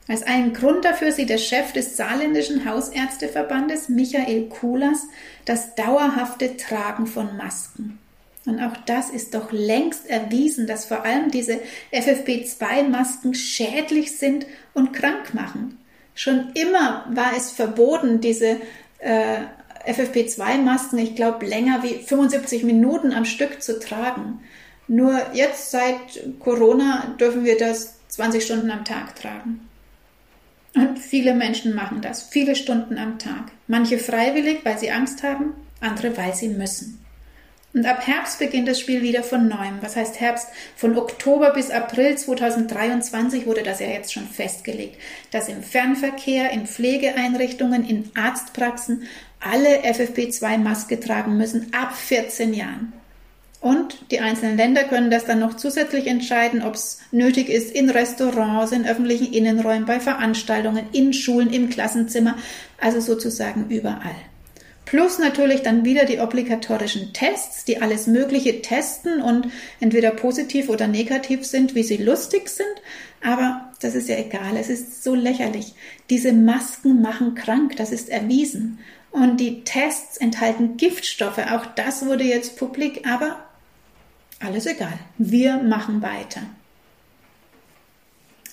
Als 0.07 0.23
einen 0.23 0.53
Grund 0.53 0.85
dafür 0.85 1.13
sieht 1.13 1.31
der 1.31 1.39
Chef 1.39 1.73
des 1.73 1.97
saarländischen 1.97 2.69
Hausärzteverbandes, 2.69 3.89
Michael 3.89 4.49
Kulas, 4.49 5.07
das 5.47 5.75
dauerhafte 5.75 6.57
Tragen 6.59 7.07
von 7.07 7.37
Masken. 7.37 7.99
Und 8.45 8.61
auch 8.61 8.77
das 8.85 9.09
ist 9.09 9.35
doch 9.35 9.53
längst 9.53 10.09
erwiesen, 10.09 10.67
dass 10.67 10.85
vor 10.85 11.05
allem 11.05 11.31
diese 11.31 11.59
FFP2-Masken 11.93 13.33
schädlich 13.33 14.19
sind 14.19 14.45
und 14.75 14.93
krank 14.93 15.33
machen. 15.33 15.79
Schon 16.15 16.53
immer 16.53 17.07
war 17.11 17.33
es 17.35 17.51
verboten, 17.51 18.21
diese 18.21 18.59
äh, 18.99 19.39
FFP2-Masken, 19.87 20.99
ich 20.99 21.17
glaube, 21.17 21.47
länger 21.47 21.83
wie 21.83 21.95
75 21.95 22.65
Minuten 22.65 23.13
am 23.13 23.25
Stück 23.25 23.63
zu 23.63 23.81
tragen. 23.81 24.41
Nur 24.87 25.19
jetzt 25.33 25.71
seit 25.71 26.39
Corona 26.41 27.15
dürfen 27.19 27.45
wir 27.45 27.57
das 27.57 27.95
20 28.09 28.45
Stunden 28.45 28.71
am 28.71 28.85
Tag 28.85 29.17
tragen. 29.17 29.67
Und 30.75 30.99
viele 30.99 31.35
Menschen 31.35 31.75
machen 31.75 32.01
das, 32.01 32.25
viele 32.25 32.57
Stunden 32.57 32.99
am 32.99 33.19
Tag. 33.19 33.53
Manche 33.69 33.99
freiwillig, 33.99 34.65
weil 34.65 34.79
sie 34.79 34.91
Angst 34.91 35.23
haben, 35.23 35.55
andere, 35.81 36.17
weil 36.17 36.35
sie 36.35 36.49
müssen. 36.49 37.05
Und 37.75 37.87
ab 37.87 38.07
Herbst 38.07 38.39
beginnt 38.39 38.69
das 38.69 38.79
Spiel 38.79 39.03
wieder 39.03 39.25
von 39.25 39.49
neuem. 39.49 39.79
Was 39.81 39.97
heißt 39.97 40.21
Herbst? 40.21 40.49
Von 40.77 40.97
Oktober 40.97 41.53
bis 41.53 41.73
April 41.73 42.17
2023 42.17 43.47
wurde 43.47 43.65
das 43.65 43.81
ja 43.81 43.89
jetzt 43.89 44.13
schon 44.13 44.29
festgelegt, 44.29 44.97
dass 45.33 45.49
im 45.49 45.63
Fernverkehr, 45.63 46.51
in 46.51 46.69
Pflegeeinrichtungen, 46.69 47.85
in 47.85 48.11
Arztpraxen 48.15 49.03
alle 49.41 49.83
FFP2-Maske 49.83 51.01
tragen 51.01 51.37
müssen 51.37 51.73
ab 51.75 51.97
14 51.97 52.55
Jahren. 52.55 52.93
Und 53.65 54.11
die 54.11 54.21
einzelnen 54.21 54.59
Länder 54.59 54.85
können 54.85 55.11
das 55.11 55.25
dann 55.25 55.41
noch 55.41 55.55
zusätzlich 55.55 56.07
entscheiden, 56.07 56.63
ob 56.63 56.75
es 56.75 56.99
nötig 57.13 57.49
ist 57.49 57.71
in 57.71 57.89
Restaurants, 57.89 58.73
in 58.73 58.87
öffentlichen 58.87 59.33
Innenräumen, 59.33 59.87
bei 59.87 60.01
Veranstaltungen, 60.01 60.85
in 60.93 61.15
Schulen, 61.15 61.51
im 61.51 61.71
Klassenzimmer, 61.71 62.37
also 62.79 63.01
sozusagen 63.01 63.71
überall. 63.71 64.17
Plus 64.85 65.19
natürlich 65.19 65.63
dann 65.63 65.87
wieder 65.87 66.05
die 66.05 66.19
obligatorischen 66.19 67.15
Tests, 67.15 67.65
die 67.65 67.81
alles 67.81 68.07
Mögliche 68.07 68.61
testen 68.61 69.23
und 69.23 69.49
entweder 69.81 70.11
positiv 70.11 70.69
oder 70.69 70.87
negativ 70.87 71.47
sind, 71.47 71.75
wie 71.75 71.85
sie 71.85 71.97
lustig 71.97 72.51
sind. 72.51 72.67
Aber 73.23 73.73
das 73.81 73.95
ist 73.95 74.11
ja 74.11 74.19
egal. 74.19 74.59
Es 74.59 74.69
ist 74.69 75.03
so 75.03 75.15
lächerlich. 75.15 75.73
Diese 76.11 76.35
Masken 76.35 77.01
machen 77.01 77.35
krank. 77.35 77.77
Das 77.77 77.93
ist 77.93 78.11
erwiesen. 78.11 78.79
Und 79.11 79.39
die 79.39 79.65
Tests 79.65 80.19
enthalten 80.19 80.77
Giftstoffe. 80.77 81.39
Auch 81.39 81.65
das 81.65 82.05
wurde 82.05 82.25
jetzt 82.25 82.59
publik, 82.59 83.09
aber 83.09 83.39
alles 84.45 84.67
egal. 84.67 84.99
Wir 85.19 85.59
machen 85.59 86.03
weiter. 86.03 86.43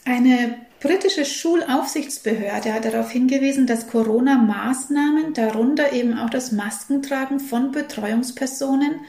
Eine 0.05 0.55
britische 0.79 1.25
Schulaufsichtsbehörde 1.25 2.73
hat 2.73 2.85
darauf 2.85 3.11
hingewiesen, 3.11 3.67
dass 3.67 3.87
Corona-Maßnahmen, 3.87 5.33
darunter 5.33 5.93
eben 5.93 6.17
auch 6.17 6.29
das 6.29 6.51
Maskentragen 6.51 7.39
von 7.39 7.71
Betreuungspersonen, 7.71 9.01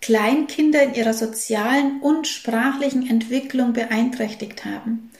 Kleinkinder 0.00 0.82
in 0.84 0.94
ihrer 0.94 1.12
sozialen 1.12 2.00
und 2.00 2.28
sprachlichen 2.28 3.08
Entwicklung 3.08 3.72
beeinträchtigt 3.72 4.64
haben. 4.64 5.10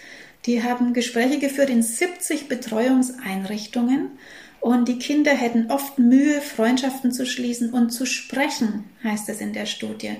Die 0.46 0.62
haben 0.62 0.92
Gespräche 0.92 1.40
geführt 1.40 1.68
in 1.68 1.82
70 1.82 2.48
Betreuungseinrichtungen 2.48 4.12
und 4.60 4.86
die 4.86 4.98
Kinder 4.98 5.32
hätten 5.32 5.70
oft 5.70 5.98
Mühe, 5.98 6.40
Freundschaften 6.40 7.10
zu 7.10 7.26
schließen 7.26 7.72
und 7.72 7.90
zu 7.90 8.06
sprechen, 8.06 8.84
heißt 9.02 9.28
es 9.28 9.40
in 9.40 9.52
der 9.52 9.66
Studie. 9.66 10.16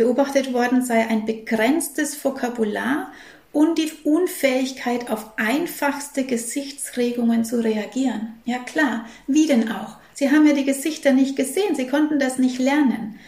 Beobachtet 0.00 0.54
worden 0.54 0.82
sei 0.82 1.06
ein 1.08 1.26
begrenztes 1.26 2.24
Vokabular 2.24 3.12
und 3.52 3.76
die 3.76 3.92
Unfähigkeit, 4.04 5.10
auf 5.10 5.32
einfachste 5.36 6.24
Gesichtsregungen 6.24 7.44
zu 7.44 7.62
reagieren. 7.62 8.40
Ja 8.46 8.60
klar, 8.60 9.04
wie 9.26 9.46
denn 9.46 9.70
auch? 9.70 9.98
Sie 10.14 10.30
haben 10.30 10.46
ja 10.46 10.54
die 10.54 10.64
Gesichter 10.64 11.12
nicht 11.12 11.36
gesehen, 11.36 11.74
sie 11.74 11.86
konnten 11.86 12.18
das 12.18 12.38
nicht 12.38 12.58
lernen. 12.58 13.18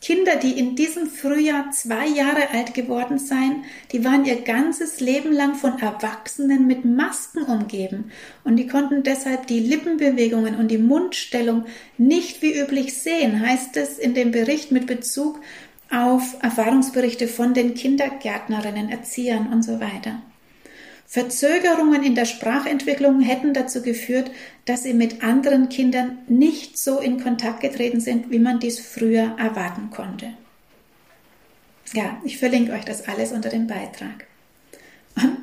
Kinder, 0.00 0.36
die 0.36 0.56
in 0.56 0.76
diesem 0.76 1.08
Frühjahr 1.08 1.72
zwei 1.72 2.06
Jahre 2.06 2.50
alt 2.50 2.74
geworden 2.74 3.18
seien, 3.18 3.64
die 3.90 4.04
waren 4.04 4.24
ihr 4.24 4.42
ganzes 4.42 5.00
Leben 5.00 5.32
lang 5.32 5.56
von 5.56 5.80
Erwachsenen 5.80 6.68
mit 6.68 6.84
Masken 6.84 7.42
umgeben 7.42 8.12
und 8.44 8.54
die 8.54 8.68
konnten 8.68 9.02
deshalb 9.02 9.48
die 9.48 9.58
Lippenbewegungen 9.58 10.54
und 10.54 10.68
die 10.68 10.78
Mundstellung 10.78 11.64
nicht 11.98 12.40
wie 12.40 12.56
üblich 12.56 12.94
sehen, 12.94 13.40
heißt 13.40 13.76
es 13.78 13.98
in 13.98 14.14
dem 14.14 14.30
Bericht 14.30 14.70
mit 14.70 14.86
Bezug 14.86 15.40
auf 15.94 16.36
Erfahrungsberichte 16.42 17.28
von 17.28 17.54
den 17.54 17.74
Kindergärtnerinnen, 17.74 18.90
Erziehern 18.90 19.52
und 19.52 19.62
so 19.62 19.80
weiter. 19.80 20.20
Verzögerungen 21.06 22.02
in 22.02 22.14
der 22.14 22.24
Sprachentwicklung 22.24 23.20
hätten 23.20 23.54
dazu 23.54 23.82
geführt, 23.82 24.30
dass 24.64 24.82
sie 24.82 24.94
mit 24.94 25.22
anderen 25.22 25.68
Kindern 25.68 26.18
nicht 26.26 26.78
so 26.78 26.98
in 26.98 27.22
Kontakt 27.22 27.60
getreten 27.60 28.00
sind, 28.00 28.30
wie 28.30 28.38
man 28.38 28.58
dies 28.58 28.80
früher 28.80 29.36
erwarten 29.38 29.90
konnte. 29.90 30.32
Ja, 31.92 32.20
ich 32.24 32.38
verlinke 32.38 32.72
euch 32.72 32.84
das 32.84 33.06
alles 33.06 33.32
unter 33.32 33.50
dem 33.50 33.66
Beitrag. 33.66 34.26
Und 35.14 35.38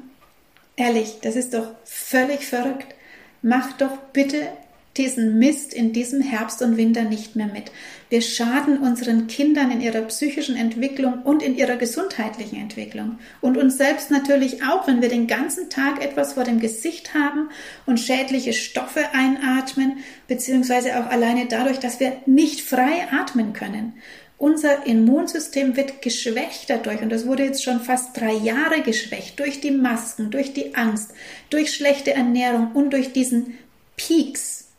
ehrlich, 0.76 1.20
das 1.22 1.36
ist 1.36 1.54
doch 1.54 1.70
völlig 1.86 2.46
verrückt. 2.46 2.94
Macht 3.42 3.82
doch 3.82 3.98
bitte 4.12 4.50
diesen 4.98 5.40
Mist 5.40 5.74
in 5.74 5.94
diesem 5.94 6.22
Herbst 6.22 6.62
und 6.62 6.76
Winter 6.76 7.04
nicht 7.04 7.36
mehr 7.36 7.48
mit. 7.48 7.72
Wir 8.10 8.22
schaden 8.22 8.80
unseren 8.80 9.28
Kindern 9.28 9.72
in 9.72 9.80
ihrer 9.80 10.02
psychischen 10.02 10.58
Entwicklung 10.58 11.22
und 11.24 11.42
in 11.42 11.56
ihrer 11.56 11.78
gesundheitlichen 11.78 12.60
Entwicklung. 12.60 13.20
Und 13.40 13.58
uns 13.58 13.78
selbst 13.78 14.12
natürlich 14.12 14.64
auch, 14.64 14.88
wenn 14.88 15.02
wir 15.02 15.08
den 15.08 15.28
ganzen 15.28 15.70
Tag 15.70 16.04
etwas 16.04 16.34
vor 16.34 16.44
dem 16.44 16.60
Gesicht 16.60 17.14
haben 17.14 17.50
und 17.86 18.02
schädliche 18.02 18.52
Stoffe 18.52 19.14
einatmen, 19.14 20.00
beziehungsweise 20.28 21.00
auch 21.00 21.10
alleine 21.10 21.46
dadurch, 21.46 21.80
dass 21.80 22.02
wir 22.02 22.18
nicht 22.26 22.60
frei 22.60 23.08
atmen 23.12 23.54
können. 23.54 23.94
Unser 24.38 24.88
Immunsystem 24.88 25.78
wird 25.78 26.02
geschwächt 26.02 26.70
dadurch 26.70 27.02
und 27.02 27.12
das 27.12 27.28
wurde 27.28 27.44
jetzt 27.44 27.64
schon 27.64 27.80
fast 27.80 28.20
drei 28.20 28.34
Jahre 28.34 28.82
geschwächt 28.82 29.40
durch 29.40 29.62
die 29.62 29.72
Masken, 29.72 30.32
durch 30.32 30.52
die 30.52 30.76
Angst, 30.76 31.14
durch 31.52 31.74
schlechte 31.74 32.14
Ernährung 32.14 32.72
und 32.74 32.92
durch 32.92 33.14
diesen 33.14 33.58
Peaks, 33.96 34.71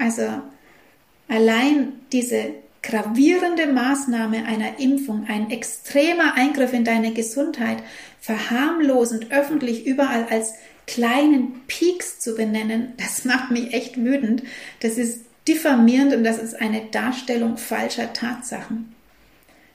also 0.00 0.42
allein 1.28 1.92
diese 2.12 2.54
gravierende 2.82 3.66
Maßnahme 3.66 4.44
einer 4.46 4.78
Impfung, 4.78 5.26
ein 5.28 5.50
extremer 5.50 6.34
Eingriff 6.34 6.72
in 6.72 6.84
deine 6.84 7.12
Gesundheit, 7.12 7.82
verharmlosend 8.20 9.30
öffentlich 9.30 9.86
überall 9.86 10.26
als 10.30 10.54
kleinen 10.86 11.60
Peaks 11.66 12.18
zu 12.18 12.34
benennen, 12.34 12.94
das 12.96 13.24
macht 13.24 13.50
mich 13.50 13.72
echt 13.72 13.96
wütend. 13.96 14.42
Das 14.80 14.98
ist 14.98 15.24
diffamierend 15.46 16.14
und 16.14 16.24
das 16.24 16.38
ist 16.38 16.60
eine 16.60 16.82
Darstellung 16.90 17.56
falscher 17.56 18.12
Tatsachen. 18.12 18.94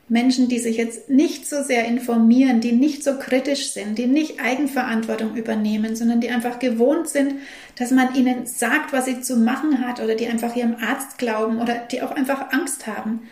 Menschen, 0.07 0.49
die 0.49 0.59
sich 0.59 0.77
jetzt 0.77 1.09
nicht 1.09 1.47
so 1.47 1.63
sehr 1.63 1.85
informieren, 1.85 2.61
die 2.61 2.73
nicht 2.73 3.03
so 3.03 3.17
kritisch 3.17 3.71
sind, 3.71 3.97
die 3.97 4.05
nicht 4.05 4.39
Eigenverantwortung 4.39 5.35
übernehmen, 5.35 5.95
sondern 5.95 6.21
die 6.21 6.29
einfach 6.29 6.59
gewohnt 6.59 7.07
sind, 7.07 7.35
dass 7.75 7.89
man 7.89 8.13
ihnen 8.13 8.45
sagt, 8.45 8.93
was 8.93 9.05
sie 9.05 9.21
zu 9.21 9.35
machen 9.37 9.85
hat 9.85 9.99
oder 9.99 10.15
die 10.15 10.27
einfach 10.27 10.55
ihrem 10.55 10.75
Arzt 10.75 11.17
glauben 11.17 11.59
oder 11.59 11.75
die 11.91 12.03
auch 12.03 12.11
einfach 12.11 12.51
Angst 12.51 12.85
haben. 12.85 13.27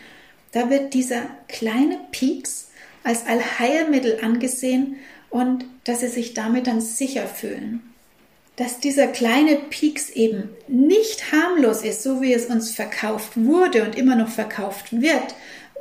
Da 0.50 0.68
wird 0.68 0.94
dieser 0.94 1.22
kleine 1.48 1.98
Pieks 2.10 2.70
als 3.04 3.26
Allheilmittel 3.26 4.18
angesehen 4.22 4.96
und 5.30 5.64
dass 5.84 6.00
sie 6.00 6.08
sich 6.08 6.34
damit 6.34 6.66
dann 6.66 6.80
sicher 6.80 7.26
fühlen. 7.26 7.82
Dass 8.56 8.78
dieser 8.78 9.08
kleine 9.08 9.56
Pieks 9.56 10.10
eben 10.10 10.50
nicht 10.68 11.32
harmlos 11.32 11.82
ist, 11.82 12.02
so 12.02 12.20
wie 12.20 12.32
es 12.32 12.46
uns 12.46 12.70
verkauft 12.70 13.32
wurde 13.36 13.84
und 13.84 13.96
immer 13.96 14.14
noch 14.16 14.28
verkauft 14.28 15.00
wird, 15.00 15.34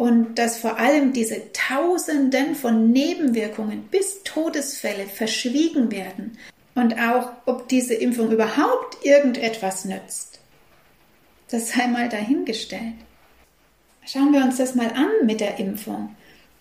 und 0.03 0.35
dass 0.35 0.57
vor 0.57 0.79
allem 0.79 1.13
diese 1.13 1.53
Tausenden 1.53 2.55
von 2.55 2.91
Nebenwirkungen 2.91 3.83
bis 3.83 4.21
Todesfälle 4.23 5.05
verschwiegen 5.05 5.91
werden 5.91 6.37
und 6.75 6.99
auch, 6.99 7.31
ob 7.45 7.69
diese 7.69 7.93
Impfung 7.93 8.29
überhaupt 8.29 8.97
irgendetwas 9.05 9.85
nützt. 9.85 10.41
Das 11.49 11.69
sei 11.69 11.87
mal 11.87 12.09
dahingestellt. 12.09 12.95
Schauen 14.05 14.33
wir 14.33 14.43
uns 14.43 14.57
das 14.57 14.75
mal 14.75 14.89
an 14.89 15.25
mit 15.25 15.39
der 15.39 15.57
Impfung. 15.57 16.13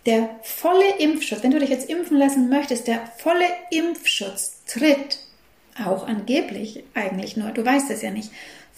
Der 0.06 0.30
volle 0.44 0.98
Impfschutz, 1.00 1.42
wenn 1.42 1.50
du 1.50 1.58
dich 1.58 1.70
jetzt 1.70 1.90
impfen 1.90 2.18
lassen 2.18 2.48
möchtest, 2.48 2.86
der 2.86 3.04
volle 3.18 3.46
Impfschutz 3.72 4.62
tritt 4.68 5.18
auch 5.84 6.06
angeblich 6.06 6.84
eigentlich 6.94 7.36
nur, 7.36 7.50
du 7.50 7.64
weißt 7.64 7.90
es 7.90 8.02
ja 8.02 8.12
nicht, 8.12 8.30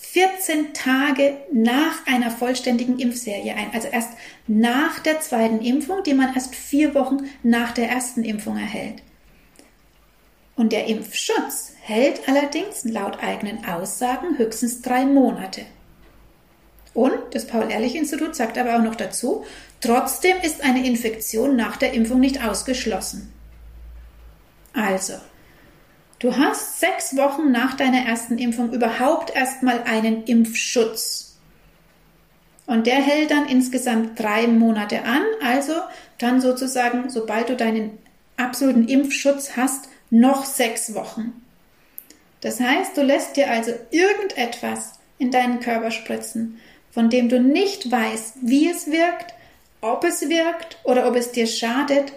14 0.04 0.74
Tage 0.74 1.36
nach 1.52 2.06
einer 2.06 2.30
vollständigen 2.30 2.98
Impfserie 2.98 3.54
ein. 3.54 3.70
Also 3.72 3.88
erst 3.88 4.10
nach 4.46 4.98
der 5.00 5.20
zweiten 5.20 5.60
Impfung, 5.60 6.02
die 6.02 6.14
man 6.14 6.34
erst 6.34 6.54
vier 6.54 6.94
Wochen 6.94 7.28
nach 7.42 7.72
der 7.72 7.88
ersten 7.88 8.22
Impfung 8.24 8.56
erhält. 8.56 9.02
Und 10.56 10.72
der 10.72 10.86
Impfschutz 10.86 11.72
hält 11.80 12.28
allerdings 12.28 12.84
laut 12.84 13.22
eigenen 13.22 13.64
Aussagen 13.64 14.38
höchstens 14.38 14.82
drei 14.82 15.04
Monate. 15.04 15.62
Und 16.92 17.18
das 17.32 17.46
Paul-Ehrlich-Institut 17.46 18.36
sagt 18.36 18.56
aber 18.56 18.76
auch 18.76 18.82
noch 18.82 18.94
dazu, 18.94 19.44
trotzdem 19.80 20.36
ist 20.42 20.62
eine 20.62 20.86
Infektion 20.86 21.56
nach 21.56 21.76
der 21.76 21.92
Impfung 21.92 22.20
nicht 22.20 22.44
ausgeschlossen. 22.44 23.32
Also, 24.72 25.14
Du 26.24 26.34
hast 26.34 26.80
sechs 26.80 27.18
Wochen 27.18 27.52
nach 27.52 27.74
deiner 27.74 27.98
ersten 27.98 28.38
Impfung 28.38 28.72
überhaupt 28.72 29.36
erstmal 29.36 29.82
einen 29.82 30.24
Impfschutz. 30.24 31.36
Und 32.64 32.86
der 32.86 32.94
hält 32.94 33.30
dann 33.30 33.46
insgesamt 33.46 34.18
drei 34.18 34.46
Monate 34.46 35.02
an, 35.04 35.22
also 35.42 35.74
dann 36.16 36.40
sozusagen, 36.40 37.10
sobald 37.10 37.50
du 37.50 37.56
deinen 37.56 37.98
absoluten 38.38 38.88
Impfschutz 38.88 39.54
hast, 39.54 39.90
noch 40.08 40.46
sechs 40.46 40.94
Wochen. 40.94 41.42
Das 42.40 42.58
heißt, 42.58 42.96
du 42.96 43.02
lässt 43.02 43.36
dir 43.36 43.50
also 43.50 43.72
irgendetwas 43.90 44.92
in 45.18 45.30
deinen 45.30 45.60
Körper 45.60 45.90
spritzen, 45.90 46.58
von 46.90 47.10
dem 47.10 47.28
du 47.28 47.38
nicht 47.38 47.90
weißt, 47.90 48.36
wie 48.40 48.70
es 48.70 48.90
wirkt, 48.90 49.34
ob 49.82 50.04
es 50.04 50.26
wirkt 50.30 50.78
oder 50.84 51.06
ob 51.06 51.16
es 51.16 51.32
dir 51.32 51.46
schadet, 51.46 52.14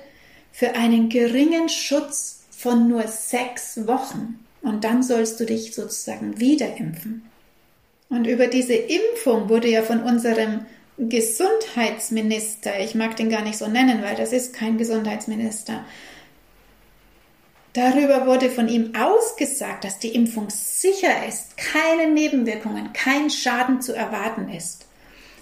für 0.54 0.76
einen 0.76 1.10
geringen 1.10 1.68
Schutz 1.68 2.37
von 2.58 2.88
nur 2.90 3.08
sechs 3.08 3.86
Wochen. 3.88 4.40
Und 4.62 4.84
dann 4.84 5.04
sollst 5.04 5.40
du 5.40 5.46
dich 5.46 5.76
sozusagen 5.76 6.40
wieder 6.40 6.76
impfen. 6.76 7.30
Und 8.10 8.26
über 8.26 8.48
diese 8.48 8.74
Impfung 8.74 9.48
wurde 9.48 9.70
ja 9.70 9.84
von 9.84 10.02
unserem 10.02 10.66
Gesundheitsminister, 10.98 12.80
ich 12.80 12.96
mag 12.96 13.16
den 13.16 13.30
gar 13.30 13.44
nicht 13.44 13.60
so 13.60 13.68
nennen, 13.68 14.02
weil 14.02 14.16
das 14.16 14.34
ist 14.34 14.54
kein 14.54 14.80
Gesundheitsminister, 14.80 15.86
darüber 17.74 18.26
wurde 18.26 18.50
von 18.50 18.68
ihm 18.68 18.94
ausgesagt, 18.96 19.84
dass 19.84 20.00
die 20.00 20.16
Impfung 20.16 20.50
sicher 20.50 21.28
ist, 21.28 21.56
keine 21.58 22.12
Nebenwirkungen, 22.12 22.92
kein 22.94 23.30
Schaden 23.30 23.82
zu 23.82 23.94
erwarten 23.94 24.50
ist. 24.50 24.87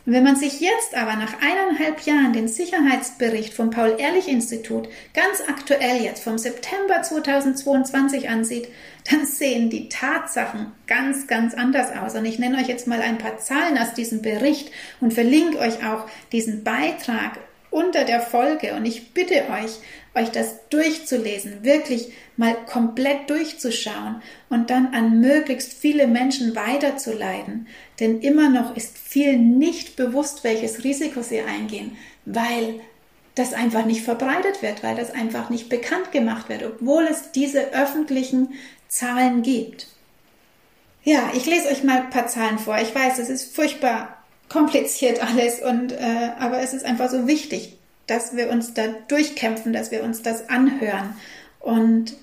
Und 0.06 0.14
wenn 0.14 0.24
man 0.24 0.36
sich 0.36 0.60
jetzt 0.60 0.96
aber 0.96 1.16
nach 1.16 1.34
eineinhalb 1.42 2.02
Jahren 2.02 2.34
den 2.34 2.48
Sicherheitsbericht 2.48 3.54
vom 3.54 3.72
Paul-Ehrlich-Institut 3.72 4.88
ganz 5.14 5.42
aktuell 5.48 6.04
jetzt 6.04 6.24
vom 6.24 6.38
September 6.38 7.02
2022 7.02 8.30
ansieht, 8.30 8.68
dann 9.10 9.26
sehen 9.26 9.70
die 9.72 9.90
Tatsachen 9.90 10.72
ganz, 10.86 11.26
ganz 11.26 11.56
anders 11.56 11.92
aus. 11.92 12.14
Und 12.14 12.26
ich 12.26 12.38
nenne 12.38 12.58
euch 12.58 12.68
jetzt 12.68 12.86
mal 12.88 13.02
ein 13.02 13.18
paar 13.18 13.40
Zahlen 13.40 13.78
aus 13.80 13.94
diesem 13.94 14.22
Bericht 14.22 14.72
und 15.02 15.14
verlinke 15.14 15.58
euch 15.58 15.86
auch 15.86 16.06
diesen 16.32 16.64
Beitrag 16.64 17.40
unter 17.72 18.06
der 18.06 18.22
Folge. 18.22 18.74
Und 18.76 18.86
ich 18.86 19.14
bitte 19.14 19.44
euch, 19.50 19.80
euch 20.16 20.30
das 20.30 20.68
durchzulesen, 20.70 21.64
wirklich 21.64 22.12
mal 22.38 22.56
komplett 22.66 23.30
durchzuschauen 23.30 24.22
und 24.50 24.70
dann 24.70 24.94
an 24.94 25.20
möglichst 25.20 25.74
viele 25.74 26.08
Menschen 26.08 26.56
weiterzuleiten. 26.56 27.68
Denn 28.00 28.22
immer 28.22 28.50
noch 28.50 28.76
ist 28.76 28.98
vielen 28.98 29.58
nicht 29.58 29.96
bewusst, 29.96 30.44
welches 30.44 30.84
Risiko 30.84 31.22
sie 31.22 31.42
eingehen, 31.42 31.98
weil 32.26 32.80
das 33.36 33.54
einfach 33.54 33.86
nicht 33.86 34.02
verbreitet 34.02 34.62
wird, 34.62 34.82
weil 34.82 34.96
das 34.96 35.12
einfach 35.12 35.50
nicht 35.50 35.70
bekannt 35.70 36.12
gemacht 36.12 36.50
wird, 36.50 36.64
obwohl 36.64 37.04
es 37.04 37.32
diese 37.32 37.74
öffentlichen 37.74 38.54
Zahlen 38.88 39.42
gibt. 39.42 39.88
Ja, 41.04 41.32
ich 41.36 41.46
lese 41.46 41.68
euch 41.68 41.84
mal 41.84 42.04
ein 42.04 42.10
paar 42.10 42.28
Zahlen 42.28 42.58
vor. 42.58 42.78
Ich 42.82 42.96
weiß, 42.96 43.20
es 43.20 43.30
ist 43.30 43.54
furchtbar 43.54 44.24
kompliziert 44.50 45.22
alles 45.28 45.62
und 45.62 45.92
äh, 45.92 46.32
aber 46.40 46.60
es 46.60 46.74
ist 46.74 46.86
einfach 46.86 47.10
so 47.10 47.28
wichtig, 47.28 47.78
dass 48.08 48.36
wir 48.36 48.50
uns 48.50 48.74
da 48.74 48.88
durchkämpfen, 49.08 49.74
dass 49.74 49.92
wir 49.92 50.04
uns 50.04 50.22
das 50.22 50.50
anhören. 50.50 51.16
Und 51.60 52.16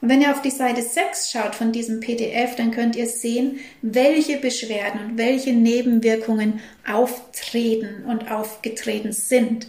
Und 0.00 0.08
wenn 0.08 0.22
ihr 0.22 0.30
auf 0.30 0.40
die 0.40 0.50
Seite 0.50 0.82
6 0.82 1.30
schaut 1.30 1.54
von 1.54 1.72
diesem 1.72 2.00
PDF, 2.00 2.56
dann 2.56 2.70
könnt 2.70 2.96
ihr 2.96 3.06
sehen, 3.06 3.60
welche 3.82 4.38
Beschwerden 4.38 5.00
und 5.04 5.18
welche 5.18 5.52
Nebenwirkungen 5.52 6.60
auftreten 6.90 8.04
und 8.06 8.30
aufgetreten 8.30 9.12
sind. 9.12 9.68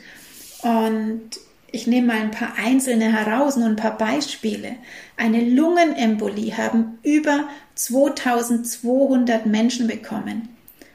Und 0.61 1.31
ich 1.71 1.87
nehme 1.87 2.07
mal 2.07 2.17
ein 2.17 2.31
paar 2.31 2.53
einzelne 2.57 3.11
heraus, 3.11 3.57
nur 3.57 3.67
ein 3.67 3.75
paar 3.75 3.97
Beispiele. 3.97 4.75
Eine 5.17 5.41
Lungenembolie 5.41 6.55
haben 6.55 6.99
über 7.03 7.47
2200 7.75 9.45
Menschen 9.45 9.87
bekommen. 9.87 10.49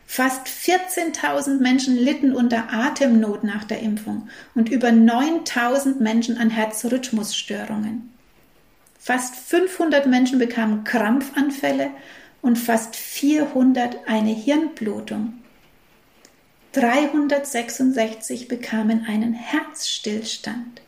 Fast 0.06 0.46
14.000 0.46 1.60
Menschen 1.60 1.96
litten 1.96 2.32
unter 2.32 2.72
Atemnot 2.72 3.42
nach 3.42 3.64
der 3.64 3.80
Impfung 3.80 4.28
und 4.54 4.68
über 4.68 4.88
9.000 4.88 6.00
Menschen 6.00 6.38
an 6.38 6.48
Herzrhythmusstörungen. 6.48 8.15
Fast 9.06 9.36
500 9.36 10.06
Menschen 10.06 10.40
bekamen 10.40 10.82
Krampfanfälle 10.82 11.90
und 12.42 12.58
fast 12.58 12.96
400 12.96 13.98
eine 14.08 14.32
Hirnblutung. 14.32 15.34
366 16.72 18.48
bekamen 18.48 19.06
einen 19.06 19.32
Herzstillstand 19.32 20.82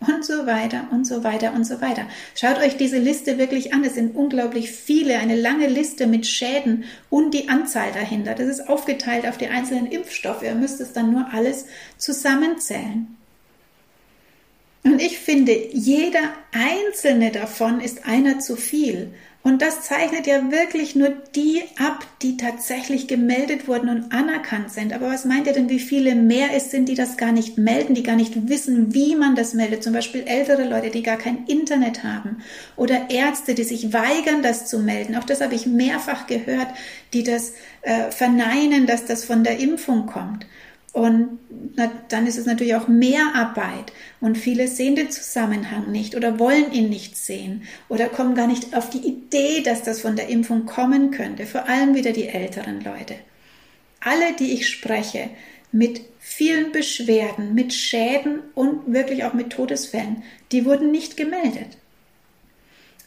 und 0.00 0.22
so 0.22 0.44
weiter 0.44 0.88
und 0.90 1.06
so 1.06 1.24
weiter 1.24 1.54
und 1.54 1.64
so 1.64 1.80
weiter. 1.80 2.04
Schaut 2.34 2.58
euch 2.58 2.76
diese 2.76 2.98
Liste 2.98 3.38
wirklich 3.38 3.72
an. 3.72 3.84
Es 3.84 3.94
sind 3.94 4.14
unglaublich 4.14 4.70
viele, 4.70 5.18
eine 5.18 5.36
lange 5.36 5.68
Liste 5.68 6.06
mit 6.06 6.26
Schäden 6.26 6.84
und 7.08 7.32
die 7.32 7.48
Anzahl 7.48 7.90
dahinter. 7.90 8.34
Das 8.34 8.48
ist 8.48 8.68
aufgeteilt 8.68 9.26
auf 9.26 9.38
die 9.38 9.48
einzelnen 9.48 9.86
Impfstoffe. 9.86 10.42
Ihr 10.42 10.56
müsst 10.56 10.82
es 10.82 10.92
dann 10.92 11.10
nur 11.10 11.32
alles 11.32 11.64
zusammenzählen. 11.96 13.16
Und 14.84 15.00
ich 15.00 15.18
finde, 15.18 15.52
jeder 15.72 16.32
einzelne 16.52 17.30
davon 17.30 17.80
ist 17.80 18.04
einer 18.04 18.40
zu 18.40 18.56
viel. 18.56 19.14
Und 19.44 19.60
das 19.60 19.82
zeichnet 19.82 20.28
ja 20.28 20.52
wirklich 20.52 20.94
nur 20.94 21.08
die 21.34 21.62
ab, 21.76 22.06
die 22.22 22.36
tatsächlich 22.36 23.08
gemeldet 23.08 23.66
wurden 23.66 23.88
und 23.88 24.12
anerkannt 24.12 24.70
sind. 24.70 24.92
Aber 24.92 25.08
was 25.08 25.24
meint 25.24 25.48
ihr 25.48 25.52
denn, 25.52 25.68
wie 25.68 25.80
viele 25.80 26.14
mehr 26.14 26.50
es 26.54 26.70
sind, 26.70 26.88
die 26.88 26.94
das 26.94 27.16
gar 27.16 27.32
nicht 27.32 27.58
melden, 27.58 27.94
die 27.94 28.04
gar 28.04 28.14
nicht 28.14 28.48
wissen, 28.48 28.94
wie 28.94 29.16
man 29.16 29.34
das 29.34 29.52
meldet? 29.54 29.82
Zum 29.82 29.94
Beispiel 29.94 30.22
ältere 30.26 30.68
Leute, 30.68 30.90
die 30.90 31.02
gar 31.02 31.16
kein 31.16 31.44
Internet 31.46 32.04
haben 32.04 32.42
oder 32.76 33.10
Ärzte, 33.10 33.54
die 33.54 33.64
sich 33.64 33.92
weigern, 33.92 34.42
das 34.42 34.66
zu 34.66 34.78
melden. 34.78 35.16
Auch 35.16 35.24
das 35.24 35.40
habe 35.40 35.56
ich 35.56 35.66
mehrfach 35.66 36.28
gehört, 36.28 36.68
die 37.12 37.24
das 37.24 37.54
äh, 37.82 38.12
verneinen, 38.12 38.86
dass 38.86 39.06
das 39.06 39.24
von 39.24 39.42
der 39.42 39.58
Impfung 39.58 40.06
kommt. 40.06 40.46
Und 40.92 41.38
dann 42.08 42.26
ist 42.26 42.36
es 42.36 42.44
natürlich 42.44 42.74
auch 42.74 42.86
mehr 42.86 43.34
Arbeit. 43.34 43.92
Und 44.20 44.36
viele 44.36 44.68
sehen 44.68 44.94
den 44.94 45.10
Zusammenhang 45.10 45.90
nicht 45.90 46.14
oder 46.14 46.38
wollen 46.38 46.70
ihn 46.72 46.90
nicht 46.90 47.16
sehen 47.16 47.62
oder 47.88 48.08
kommen 48.08 48.34
gar 48.34 48.46
nicht 48.46 48.76
auf 48.76 48.90
die 48.90 48.98
Idee, 48.98 49.62
dass 49.62 49.82
das 49.82 50.02
von 50.02 50.16
der 50.16 50.28
Impfung 50.28 50.66
kommen 50.66 51.10
könnte. 51.10 51.46
Vor 51.46 51.66
allem 51.66 51.94
wieder 51.94 52.12
die 52.12 52.28
älteren 52.28 52.82
Leute. 52.82 53.14
Alle, 54.00 54.34
die 54.38 54.52
ich 54.52 54.68
spreche, 54.68 55.30
mit 55.70 56.02
vielen 56.18 56.72
Beschwerden, 56.72 57.54
mit 57.54 57.72
Schäden 57.72 58.40
und 58.54 58.92
wirklich 58.92 59.24
auch 59.24 59.32
mit 59.32 59.50
Todesfällen, 59.50 60.22
die 60.52 60.66
wurden 60.66 60.90
nicht 60.90 61.16
gemeldet. 61.16 61.78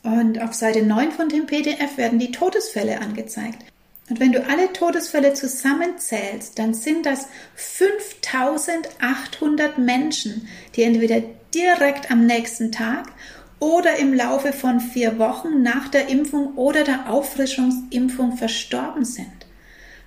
Und 0.02 0.42
auf 0.42 0.54
Seite 0.54 0.84
9 0.84 1.12
von 1.12 1.30
dem 1.30 1.46
PDF 1.46 1.98
werden 1.98 2.18
die 2.18 2.32
Todesfälle 2.32 3.00
angezeigt. 3.00 3.64
Und 4.10 4.20
wenn 4.20 4.32
du 4.32 4.44
alle 4.48 4.72
Todesfälle 4.72 5.34
zusammenzählst, 5.34 6.60
dann 6.60 6.76
sind 6.76 7.08
das 7.08 7.28
5800 7.56 9.80
Menschen, 9.80 10.48
die 10.76 10.84
entweder 10.84 11.24
direkt 11.54 12.12
am 12.12 12.26
nächsten 12.26 12.72
Tag 12.72 13.12
oder 13.60 13.98
im 13.98 14.14
Laufe 14.14 14.54
von 14.54 14.80
vier 14.80 15.18
Wochen 15.18 15.64
nach 15.64 15.88
der 15.88 16.10
Impfung 16.10 16.56
oder 16.56 16.84
der 16.84 17.10
Auffrischungsimpfung 17.10 18.38
verstorben 18.38 19.06
sind. 19.06 19.28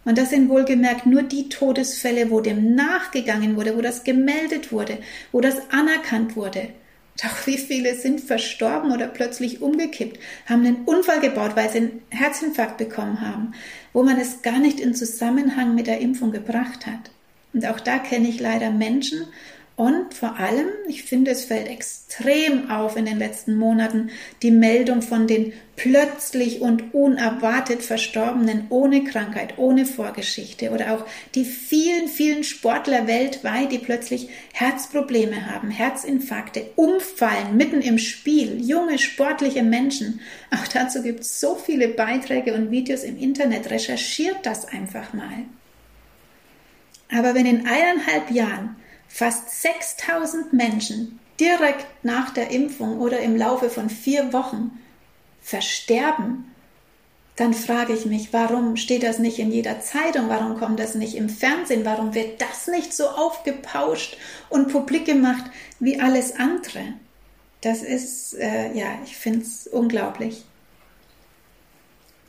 Und 0.05 0.17
das 0.17 0.31
sind 0.31 0.49
wohlgemerkt 0.49 1.07
nur 1.07 1.23
die 1.23 1.49
Todesfälle, 1.49 2.31
wo 2.31 2.41
dem 2.41 2.75
nachgegangen 2.75 3.57
wurde, 3.57 3.77
wo 3.77 3.81
das 3.81 4.05
gemeldet 4.05 4.71
wurde, 4.71 4.99
wo 5.33 5.41
das 5.41 5.71
anerkannt 5.71 6.37
wurde. 6.37 6.69
Doch 7.23 7.47
wie 7.47 7.59
viele 7.59 7.97
sind 7.97 8.21
verstorben 8.21 8.93
oder 8.93 9.09
plötzlich 9.09 9.61
umgekippt, 9.61 10.21
haben 10.47 10.65
einen 10.65 10.85
Unfall 10.85 11.21
gebaut, 11.21 11.57
weil 11.57 11.69
sie 11.69 11.79
einen 11.79 12.03
Herzinfarkt 12.11 12.77
bekommen 12.77 13.21
haben, 13.21 13.55
wo 13.93 14.05
man 14.05 14.21
es 14.21 14.43
gar 14.43 14.59
nicht 14.59 14.79
in 14.79 14.95
Zusammenhang 14.95 15.75
mit 15.75 15.89
der 15.89 16.01
Impfung 16.01 16.31
gebracht 16.31 16.87
hat. 16.87 17.11
Und 17.53 17.67
auch 17.67 17.81
da 17.81 17.99
kenne 17.99 18.29
ich 18.29 18.39
leider 18.39 18.71
Menschen 18.71 19.27
und 19.79 20.13
vor 20.13 20.41
allem, 20.41 20.67
ich 20.89 21.05
finde, 21.05 21.31
es 21.31 21.45
fällt 21.45 21.69
extrem 21.69 22.69
auf 22.69 22.97
in 22.97 23.05
den 23.05 23.21
letzten 23.21 23.55
Monaten 23.55 24.11
die 24.43 24.51
Meldung 24.51 25.03
von 25.03 25.29
den 25.29 25.53
plötzlich 25.77 26.61
und 26.61 26.93
unerwartet 26.93 27.83
Verstorbenen 27.83 28.67
ohne 28.71 29.05
Krankheit, 29.05 29.57
ohne 29.57 29.87
Vorgeschichte 29.87 30.73
oder 30.73 30.95
auch 30.95 31.07
die 31.37 31.45
vielen, 31.45 32.09
vielen 32.09 32.43
Sportler 32.43 33.07
weltweit, 33.07 33.71
die 33.71 33.79
plötzlich 33.79 34.29
Herzprobleme 34.53 35.47
haben, 35.47 35.71
Herzinfarkte, 35.71 36.71
umfallen 36.75 37.57
mitten 37.57 37.81
im 37.81 37.99
Spiel, 37.99 38.61
junge, 38.61 38.99
sportliche 38.99 39.63
Menschen. 39.63 40.19
Auch 40.51 40.67
dazu 40.67 41.05
gibt 41.05 41.21
es 41.21 41.39
so 41.39 41.55
viele 41.55 41.87
Beiträge 41.87 42.53
und 42.53 42.73
Videos 42.73 43.05
im 43.05 43.17
Internet. 43.17 43.71
Recherchiert 43.71 44.39
das 44.43 44.65
einfach 44.65 45.13
mal. 45.13 45.45
Aber 47.17 47.37
wenn 47.37 47.47
in 47.47 47.65
eineinhalb 47.65 48.33
Jahren 48.33 48.75
fast 49.09 49.63
6000 49.63 50.53
Menschen 50.53 51.19
direkt 51.41 51.87
nach 52.05 52.31
der 52.31 52.51
Impfung 52.51 53.01
oder 53.01 53.21
im 53.21 53.37
Laufe 53.37 53.71
von 53.71 53.91
vier 53.91 54.33
Wochen 54.33 54.79
versterben, 55.41 56.55
dann 57.37 57.55
frage 57.55 57.93
ich 57.93 58.05
mich, 58.05 58.33
warum 58.33 58.77
steht 58.77 59.05
das 59.05 59.21
nicht 59.21 59.39
in 59.39 59.53
jeder 59.53 59.81
Zeitung? 59.81 60.29
Warum 60.29 60.59
kommt 60.59 60.81
das 60.81 60.97
nicht 60.97 61.15
im 61.15 61.29
Fernsehen? 61.29 61.85
Warum 61.85 62.13
wird 62.13 62.41
das 62.41 62.67
nicht 62.67 62.93
so 62.93 63.07
aufgepauscht 63.07 64.17
und 64.49 64.73
publik 64.73 65.05
gemacht 65.05 65.45
wie 65.79 66.01
alles 66.01 66.35
andere? 66.35 66.95
Das 67.61 67.83
ist, 67.83 68.35
äh, 68.35 68.73
ja, 68.73 68.87
ich 69.05 69.17
finde 69.17 69.43
es 69.43 69.69
unglaublich. 69.69 70.45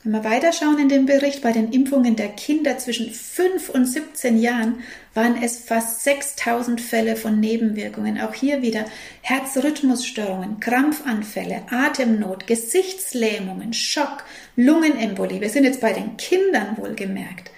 Wenn 0.02 0.12
wir 0.12 0.24
weiterschauen 0.24 0.78
in 0.78 0.88
dem 0.88 1.04
Bericht, 1.04 1.42
bei 1.42 1.52
den 1.52 1.72
Impfungen 1.72 2.16
der 2.16 2.28
Kinder 2.28 2.78
zwischen 2.78 3.10
5 3.10 3.68
und 3.68 3.84
17 3.84 4.38
Jahren 4.40 4.82
waren 5.12 5.42
es 5.42 5.58
fast 5.58 6.04
6000 6.04 6.80
Fälle 6.80 7.16
von 7.16 7.38
Nebenwirkungen. 7.38 8.18
Auch 8.18 8.32
hier 8.32 8.62
wieder 8.62 8.86
Herzrhythmusstörungen, 9.20 10.58
Krampfanfälle, 10.58 11.64
Atemnot, 11.70 12.46
Gesichtslähmungen, 12.46 13.74
Schock, 13.74 14.24
Lungenembolie. 14.56 15.42
Wir 15.42 15.50
sind 15.50 15.64
jetzt 15.64 15.82
bei 15.82 15.92
den 15.92 16.16
Kindern 16.16 16.78
wohlgemerkt. 16.78 17.50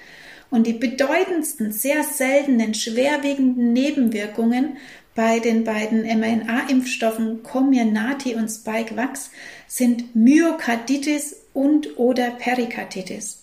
Und 0.51 0.67
die 0.67 0.73
bedeutendsten, 0.73 1.71
sehr 1.71 2.03
seltenen, 2.03 2.75
schwerwiegenden 2.75 3.73
Nebenwirkungen 3.73 4.79
bei 5.15 5.39
den 5.39 5.63
beiden 5.63 6.03
mRNA-Impfstoffen 6.03 7.45
Comirnaty 7.45 8.35
und 8.35 8.49
Spikevax 8.49 9.31
sind 9.69 10.17
Myokarditis 10.17 11.42
und 11.55 11.99
oder 11.99 12.31
Perikarditis. 12.31 13.43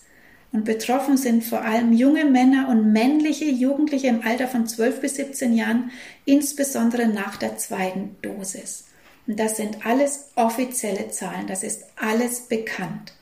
Und 0.52 0.64
betroffen 0.64 1.16
sind 1.16 1.44
vor 1.44 1.62
allem 1.62 1.92
junge 1.92 2.24
Männer 2.24 2.68
und 2.68 2.92
männliche 2.92 3.44
Jugendliche 3.44 4.08
im 4.08 4.22
Alter 4.22 4.48
von 4.48 4.66
12 4.66 5.00
bis 5.00 5.14
17 5.14 5.54
Jahren, 5.54 5.92
insbesondere 6.24 7.06
nach 7.06 7.36
der 7.36 7.56
zweiten 7.56 8.16
Dosis. 8.20 8.86
Und 9.26 9.38
das 9.38 9.56
sind 9.56 9.86
alles 9.86 10.30
offizielle 10.34 11.10
Zahlen, 11.10 11.46
das 11.46 11.62
ist 11.62 11.84
alles 11.96 12.48
bekannt. 12.48 13.12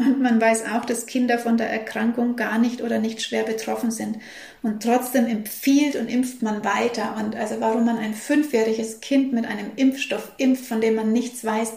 Und 0.00 0.22
man 0.22 0.40
weiß 0.40 0.64
auch, 0.72 0.86
dass 0.86 1.04
Kinder 1.04 1.38
von 1.38 1.58
der 1.58 1.68
Erkrankung 1.68 2.34
gar 2.34 2.58
nicht 2.58 2.80
oder 2.80 2.98
nicht 2.98 3.20
schwer 3.20 3.42
betroffen 3.42 3.90
sind. 3.90 4.16
Und 4.62 4.82
trotzdem 4.82 5.26
empfiehlt 5.26 5.94
und 5.94 6.08
impft 6.08 6.42
man 6.42 6.64
weiter. 6.64 7.16
Und 7.18 7.36
also 7.36 7.60
warum 7.60 7.84
man 7.84 7.98
ein 7.98 8.14
fünfjähriges 8.14 9.00
Kind 9.00 9.34
mit 9.34 9.44
einem 9.44 9.72
Impfstoff 9.76 10.32
impft, 10.38 10.64
von 10.64 10.80
dem 10.80 10.94
man 10.94 11.12
nichts 11.12 11.44
weiß, 11.44 11.74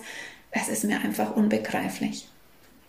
das 0.54 0.70
ist 0.70 0.84
mir 0.84 1.00
einfach 1.02 1.36
unbegreiflich. 1.36 2.28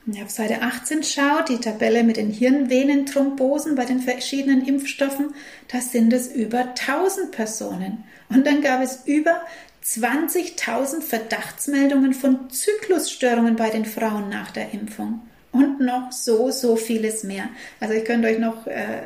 Wenn 0.04 0.16
ihr 0.16 0.24
auf 0.24 0.30
Seite 0.30 0.60
18 0.60 1.02
schaut, 1.02 1.48
die 1.48 1.58
Tabelle 1.60 2.04
mit 2.04 2.18
den 2.18 2.30
Hirnvenenthrombosen 2.30 3.74
bei 3.74 3.86
den 3.86 4.00
verschiedenen 4.00 4.66
Impfstoffen, 4.66 5.34
da 5.68 5.80
sind 5.80 6.12
es 6.12 6.28
über 6.28 6.58
1000 6.60 7.30
Personen. 7.30 8.04
Und 8.28 8.46
dann 8.46 8.60
gab 8.60 8.82
es 8.82 9.06
über 9.06 9.40
20.000 9.82 11.00
Verdachtsmeldungen 11.00 12.12
von 12.12 12.50
Zyklusstörungen 12.50 13.56
bei 13.56 13.70
den 13.70 13.86
Frauen 13.86 14.28
nach 14.28 14.50
der 14.50 14.72
Impfung. 14.72 15.22
Und 15.52 15.80
noch 15.80 16.10
so, 16.12 16.50
so 16.50 16.76
vieles 16.76 17.22
mehr. 17.22 17.48
Also 17.80 17.94
ich 17.94 18.04
könnte 18.04 18.28
euch 18.28 18.38
noch 18.38 18.66
äh, 18.66 19.02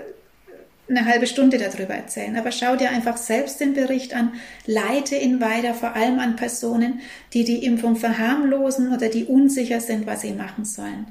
eine 0.89 1.05
halbe 1.05 1.27
Stunde 1.27 1.59
darüber 1.59 1.95
erzählen. 1.95 2.37
Aber 2.37 2.53
schau 2.53 2.77
dir 2.77 2.91
einfach 2.91 3.17
selbst 3.17 3.61
den 3.61 3.75
Bericht 3.75 4.15
an, 4.15 4.33
leite 4.67 5.17
ihn 5.17 5.41
weiter, 5.41 5.75
vor 5.75 5.95
allem 5.95 6.19
an 6.19 6.37
Personen, 6.37 7.01
die 7.33 7.45
die 7.45 7.65
Impfung 7.65 7.97
verharmlosen 7.97 8.93
oder 8.95 9.09
die 9.09 9.25
unsicher 9.25 9.81
sind, 9.81 10.07
was 10.07 10.23
sie 10.23 10.33
machen 10.33 10.65
sollen. 10.65 11.07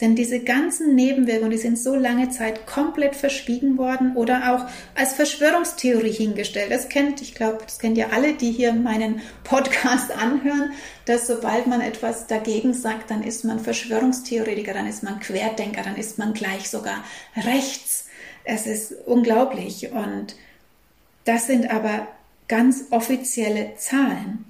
Denn 0.00 0.16
diese 0.16 0.40
ganzen 0.40 0.94
Nebenwirkungen, 0.94 1.50
die 1.50 1.58
sind 1.58 1.78
so 1.78 1.94
lange 1.94 2.30
Zeit 2.30 2.66
komplett 2.66 3.14
verschwiegen 3.14 3.76
worden 3.76 4.16
oder 4.16 4.54
auch 4.54 4.98
als 4.98 5.12
Verschwörungstheorie 5.12 6.12
hingestellt. 6.12 6.70
Das 6.70 6.88
kennt, 6.88 7.20
ich 7.20 7.34
glaube, 7.34 7.58
das 7.62 7.78
kennt 7.78 7.98
ja 7.98 8.08
alle, 8.10 8.32
die 8.32 8.50
hier 8.50 8.72
meinen 8.72 9.20
Podcast 9.44 10.10
anhören, 10.10 10.72
dass 11.04 11.26
sobald 11.26 11.66
man 11.66 11.82
etwas 11.82 12.26
dagegen 12.26 12.72
sagt, 12.72 13.10
dann 13.10 13.22
ist 13.22 13.44
man 13.44 13.60
Verschwörungstheoretiker, 13.60 14.72
dann 14.72 14.86
ist 14.86 15.02
man 15.02 15.20
Querdenker, 15.20 15.82
dann 15.82 15.96
ist 15.96 16.16
man 16.16 16.32
gleich 16.32 16.70
sogar 16.70 17.04
rechts 17.36 18.06
es 18.50 18.66
ist 18.66 18.92
unglaublich. 19.06 19.90
Und 19.92 20.34
das 21.24 21.46
sind 21.46 21.70
aber 21.70 22.08
ganz 22.48 22.84
offizielle 22.90 23.76
Zahlen. 23.76 24.44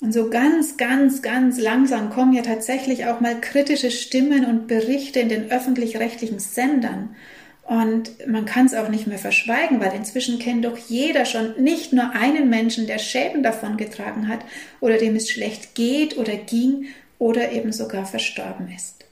Und 0.00 0.12
so 0.12 0.28
ganz, 0.28 0.76
ganz, 0.76 1.22
ganz 1.22 1.58
langsam 1.58 2.10
kommen 2.10 2.34
ja 2.34 2.42
tatsächlich 2.42 3.06
auch 3.06 3.20
mal 3.20 3.40
kritische 3.40 3.90
Stimmen 3.90 4.44
und 4.44 4.66
Berichte 4.66 5.20
in 5.20 5.30
den 5.30 5.50
öffentlich-rechtlichen 5.50 6.40
Sendern. 6.40 7.16
Und 7.62 8.26
man 8.28 8.44
kann 8.44 8.66
es 8.66 8.74
auch 8.74 8.90
nicht 8.90 9.06
mehr 9.06 9.18
verschweigen, 9.18 9.80
weil 9.80 9.94
inzwischen 9.94 10.38
kennt 10.38 10.66
doch 10.66 10.76
jeder 10.76 11.24
schon 11.24 11.54
nicht 11.62 11.94
nur 11.94 12.10
einen 12.10 12.50
Menschen, 12.50 12.86
der 12.86 12.98
Schäden 12.98 13.42
davon 13.42 13.78
getragen 13.78 14.28
hat 14.28 14.40
oder 14.80 14.98
dem 14.98 15.16
es 15.16 15.30
schlecht 15.30 15.74
geht 15.74 16.18
oder 16.18 16.36
ging 16.36 16.88
oder 17.18 17.52
eben 17.52 17.72
sogar 17.72 18.04
verstorben 18.04 18.70
ist. 18.76 19.03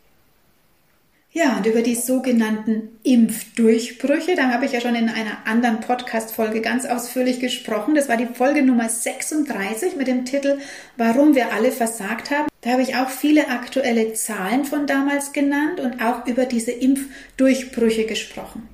Ja, 1.35 1.57
und 1.57 1.64
über 1.64 1.81
die 1.81 1.95
sogenannten 1.95 2.90
Impfdurchbrüche, 3.05 4.37
da 4.37 4.51
habe 4.51 4.66
ich 4.66 4.73
ja 4.73 4.83
schon 4.83 4.95
in 4.95 5.09
einer 5.09 5.47
anderen 5.47 5.81
Podcast-Folge 5.81 6.61
ganz 6.61 6.85
ausführlich 6.85 7.40
gesprochen. 7.40 7.95
Das 7.95 8.11
war 8.11 8.18
die 8.18 8.27
Folge 8.27 8.62
Nummer 8.62 8.90
36 8.90 9.97
mit 9.97 10.09
dem 10.09 10.27
Titel 10.27 10.59
Warum 10.99 11.35
wir 11.35 11.55
alle 11.55 11.73
versagt 11.73 12.31
haben. 12.31 12.49
Da 12.61 12.73
habe 12.73 12.83
ich 12.83 12.97
auch 12.97 13.09
viele 13.09 13.49
aktuelle 13.49 14.12
Zahlen 14.12 14.66
von 14.66 14.87
damals 14.87 15.33
genannt 15.33 15.81
und 15.81 16.03
auch 16.03 16.27
über 16.27 16.45
diese 16.45 16.73
Impfdurchbrüche 16.73 18.05
gesprochen. 18.05 18.68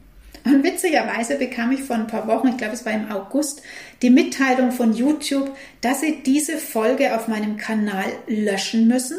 Und 0.44 0.64
witzigerweise 0.64 1.36
bekam 1.36 1.70
ich 1.70 1.84
vor 1.84 1.94
ein 1.94 2.08
paar 2.08 2.26
Wochen, 2.26 2.48
ich 2.48 2.56
glaube 2.56 2.74
es 2.74 2.84
war 2.84 2.92
im 2.92 3.08
August, 3.08 3.62
die 4.02 4.10
Mitteilung 4.10 4.72
von 4.72 4.92
YouTube, 4.92 5.56
dass 5.80 6.00
sie 6.00 6.24
diese 6.26 6.56
Folge 6.56 7.14
auf 7.14 7.28
meinem 7.28 7.56
Kanal 7.56 8.06
löschen 8.26 8.88
müssen, 8.88 9.18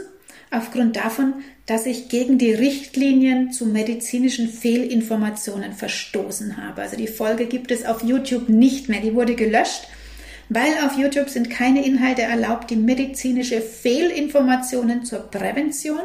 aufgrund 0.52 0.98
davon, 0.98 1.36
dass 1.70 1.86
ich 1.86 2.10
gegen 2.10 2.40
die 2.40 2.52
Richtlinien 2.52 3.52
zu 3.52 3.68
medizinischen 3.68 4.50
Fehlinformationen 4.50 5.74
verstoßen 5.74 6.58
habe. 6.58 6.82
Also 6.82 6.98
die 6.98 7.06
Folge 7.06 7.46
gibt 7.46 7.70
es 7.70 7.86
auf 7.86 8.04
YouTube 8.04 8.50
nicht 8.50 8.90
mehr, 8.90 9.02
die 9.02 9.14
wurde 9.14 9.36
gelöscht, 9.36 9.88
weil 10.50 10.72
auf 10.84 10.98
YouTube 10.98 11.30
sind 11.30 11.52
keine 11.52 11.86
Inhalte 11.86 12.24
erlaubt, 12.24 12.72
die 12.72 12.76
medizinische 12.76 13.62
Fehlinformationen 13.62 15.06
zur 15.06 15.20
Prävention, 15.20 16.02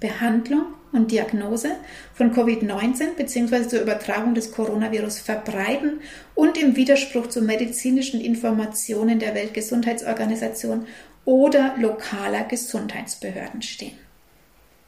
Behandlung 0.00 0.64
und 0.90 1.12
Diagnose 1.12 1.76
von 2.12 2.34
Covid-19 2.34 3.14
bzw. 3.16 3.68
zur 3.68 3.82
Übertragung 3.82 4.34
des 4.34 4.50
Coronavirus 4.50 5.20
verbreiten 5.20 6.00
und 6.34 6.58
im 6.58 6.74
Widerspruch 6.74 7.28
zu 7.28 7.40
medizinischen 7.42 8.20
Informationen 8.20 9.20
der 9.20 9.36
Weltgesundheitsorganisation 9.36 10.86
oder 11.24 11.76
lokaler 11.78 12.42
Gesundheitsbehörden 12.42 13.62
stehen. 13.62 14.07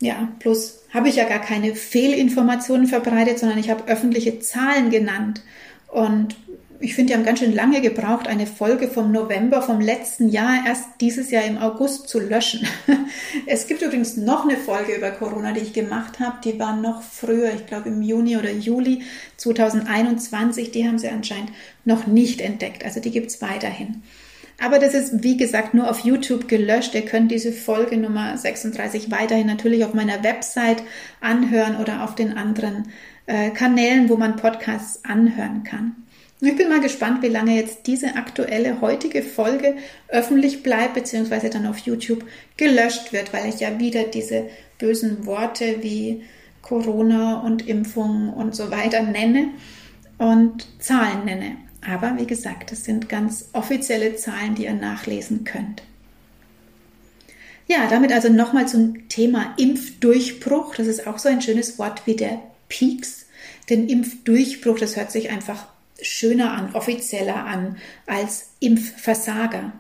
Ja, 0.01 0.29
plus 0.39 0.81
habe 0.93 1.09
ich 1.09 1.17
ja 1.17 1.29
gar 1.29 1.41
keine 1.41 1.75
Fehlinformationen 1.75 2.87
verbreitet, 2.87 3.39
sondern 3.39 3.59
ich 3.59 3.71
habe 3.71 3.87
öffentliche 3.87 4.41
Zahlen 4.41 4.91
genannt. 4.91 5.43
Und 5.89 6.37
ich 6.83 6.95
finde, 6.95 7.13
die 7.13 7.19
haben 7.19 7.27
ganz 7.27 7.41
schön 7.41 7.55
lange 7.55 7.83
gebraucht, 7.83 8.27
eine 8.27 8.47
Folge 8.47 8.89
vom 8.89 9.13
November 9.13 9.61
vom 9.61 9.81
letzten 9.81 10.31
Jahr 10.31 10.67
erst 10.67 10.85
dieses 11.03 11.31
Jahr 11.31 11.45
im 11.45 11.59
August 11.59 12.09
zu 12.09 12.19
löschen. 12.19 12.67
Es 13.47 13.67
gibt 13.67 13.83
übrigens 13.83 14.17
noch 14.17 14.45
eine 14.45 14.57
Folge 14.57 14.95
über 14.95 15.11
Corona, 15.11 15.53
die 15.53 15.61
ich 15.61 15.73
gemacht 15.73 16.21
habe. 16.21 16.39
Die 16.45 16.59
war 16.59 16.77
noch 16.77 17.03
früher, 17.03 17.53
ich 17.53 17.67
glaube 17.67 17.89
im 17.89 18.03
Juni 18.03 18.37
oder 18.37 18.51
Juli 18.51 19.03
2021. 19.37 20.71
Die 20.71 20.87
haben 20.87 20.99
sie 20.99 21.09
anscheinend 21.09 21.53
noch 21.85 22.07
nicht 22.07 22.41
entdeckt. 22.41 22.85
Also 22.85 23.01
die 23.01 23.11
gibt 23.11 23.31
es 23.31 23.43
weiterhin. 23.43 24.03
Aber 24.63 24.79
das 24.79 24.93
ist, 24.93 25.23
wie 25.23 25.39
gesagt, 25.39 25.73
nur 25.73 25.91
auf 25.91 26.01
YouTube 26.01 26.47
gelöscht. 26.47 26.95
Ihr 26.95 27.07
könnt 27.07 27.31
diese 27.33 27.51
Folge 27.51 27.97
Nummer 27.97 28.37
36 28.37 29.11
weiterhin 29.11 29.47
natürlich 29.47 29.85
auf 29.87 29.95
meiner 29.95 30.23
Website 30.23 30.83
anhören 31.21 31.77
oder 31.77 32.05
auf 32.05 32.15
den 32.15 32.37
anderen 32.37 32.89
äh, 33.27 33.51
Kanälen, 33.51 34.11
wo 34.11 34.17
man 34.17 34.37
Podcasts 34.37 35.03
anhören 35.05 35.65
kann. 35.65 35.97
Ich 36.43 36.57
bin 36.57 36.69
mal 36.69 36.81
gespannt, 36.81 37.23
wie 37.23 37.29
lange 37.29 37.57
jetzt 37.57 37.87
diese 37.87 38.17
aktuelle 38.17 38.83
heutige 38.83 39.23
Folge 39.23 39.77
öffentlich 40.09 40.63
bleibt, 40.63 40.95
beziehungsweise 40.95 41.49
dann 41.49 41.67
auf 41.67 41.79
YouTube 41.79 42.25
gelöscht 42.57 43.13
wird, 43.13 43.33
weil 43.33 43.49
ich 43.49 43.61
ja 43.61 43.79
wieder 43.79 44.05
diese 44.05 44.45
bösen 44.79 45.25
Worte 45.27 45.77
wie 45.83 46.23
Corona 46.61 47.41
und 47.41 47.67
Impfung 47.67 48.31
und 48.31 48.55
so 48.55 48.71
weiter 48.71 49.03
nenne 49.03 49.49
und 50.19 50.67
Zahlen 50.83 51.25
nenne. 51.25 51.57
Aber 51.87 52.17
wie 52.19 52.27
gesagt, 52.27 52.73
das 52.73 52.85
sind 52.85 53.09
ganz 53.09 53.49
offizielle 53.53 54.17
Zahlen, 54.17 54.55
die 54.55 54.65
ihr 54.65 54.75
nachlesen 54.75 55.45
könnt. 55.45 55.83
Ja, 57.67 57.89
damit 57.89 58.13
also 58.13 58.29
nochmal 58.29 58.67
zum 58.67 59.09
Thema 59.09 59.55
Impfdurchbruch. 59.57 60.75
Das 60.75 60.87
ist 60.87 61.07
auch 61.07 61.19
so 61.19 61.29
ein 61.29 61.41
schönes 61.41 61.79
Wort 61.79 62.07
wie 62.07 62.17
der 62.17 62.41
Peaks. 62.69 63.27
Denn 63.69 63.89
Impfdurchbruch, 63.89 64.79
das 64.79 64.97
hört 64.97 65.13
sich 65.13 65.31
einfach 65.31 65.67
schöner 66.03 66.53
an, 66.53 66.75
offizieller 66.75 67.47
an 67.47 67.77
als 68.07 68.51
Impfversager. 68.59 69.73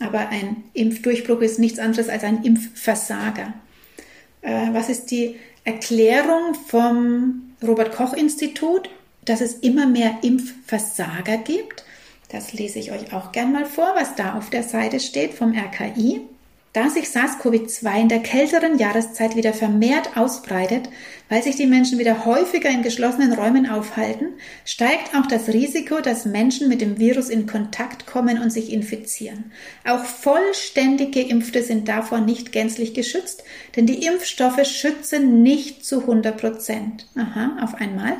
Aber 0.00 0.28
ein 0.28 0.64
Impfdurchbruch 0.72 1.40
ist 1.40 1.58
nichts 1.58 1.78
anderes 1.78 2.08
als 2.08 2.24
ein 2.24 2.42
Impfversager. 2.44 3.52
Äh, 4.42 4.68
was 4.72 4.88
ist 4.88 5.10
die 5.10 5.36
Erklärung 5.64 6.54
vom 6.54 7.54
Robert 7.62 7.94
Koch 7.94 8.12
Institut, 8.12 8.90
dass 9.24 9.40
es 9.40 9.54
immer 9.54 9.86
mehr 9.86 10.18
Impfversager 10.22 11.38
gibt? 11.38 11.84
Das 12.28 12.52
lese 12.52 12.78
ich 12.78 12.92
euch 12.92 13.12
auch 13.12 13.32
gern 13.32 13.52
mal 13.52 13.66
vor, 13.66 13.94
was 13.96 14.14
da 14.16 14.34
auf 14.34 14.50
der 14.50 14.62
Seite 14.62 15.00
steht 15.00 15.34
vom 15.34 15.52
RKI. 15.52 16.22
Da 16.74 16.90
sich 16.90 17.04
SARS-CoV-2 17.04 18.00
in 18.00 18.08
der 18.08 18.18
kälteren 18.18 18.78
Jahreszeit 18.78 19.36
wieder 19.36 19.52
vermehrt 19.52 20.16
ausbreitet, 20.16 20.88
weil 21.28 21.40
sich 21.40 21.54
die 21.54 21.68
Menschen 21.68 22.00
wieder 22.00 22.24
häufiger 22.24 22.68
in 22.68 22.82
geschlossenen 22.82 23.32
Räumen 23.32 23.70
aufhalten, 23.70 24.30
steigt 24.64 25.14
auch 25.14 25.26
das 25.26 25.50
Risiko, 25.50 26.00
dass 26.00 26.24
Menschen 26.24 26.68
mit 26.68 26.80
dem 26.80 26.98
Virus 26.98 27.28
in 27.28 27.46
Kontakt 27.46 28.06
kommen 28.06 28.42
und 28.42 28.50
sich 28.50 28.72
infizieren. 28.72 29.52
Auch 29.84 30.04
vollständig 30.04 31.14
Geimpfte 31.14 31.62
sind 31.62 31.86
davor 31.86 32.20
nicht 32.20 32.50
gänzlich 32.50 32.92
geschützt, 32.92 33.44
denn 33.76 33.86
die 33.86 34.04
Impfstoffe 34.04 34.66
schützen 34.66 35.44
nicht 35.44 35.86
zu 35.86 36.00
100 36.00 36.36
Prozent. 36.36 37.06
Aha, 37.14 37.56
auf 37.62 37.76
einmal. 37.76 38.16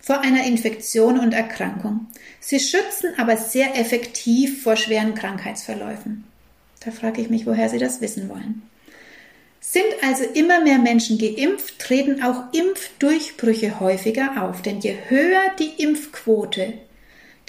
Vor 0.00 0.20
einer 0.20 0.44
Infektion 0.44 1.18
und 1.18 1.34
Erkrankung. 1.34 2.06
Sie 2.38 2.60
schützen 2.60 3.14
aber 3.16 3.36
sehr 3.36 3.76
effektiv 3.76 4.62
vor 4.62 4.76
schweren 4.76 5.16
Krankheitsverläufen. 5.16 6.22
Da 6.86 6.92
frage 6.92 7.20
ich 7.20 7.30
mich, 7.30 7.46
woher 7.46 7.68
Sie 7.68 7.78
das 7.78 8.00
wissen 8.00 8.28
wollen. 8.28 8.62
Sind 9.60 9.92
also 10.02 10.22
immer 10.22 10.60
mehr 10.60 10.78
Menschen 10.78 11.18
geimpft, 11.18 11.80
treten 11.80 12.22
auch 12.22 12.44
Impfdurchbrüche 12.52 13.80
häufiger 13.80 14.44
auf. 14.44 14.62
Denn 14.62 14.78
je 14.78 14.94
höher 15.08 15.42
die 15.58 15.82
Impfquote, 15.82 16.74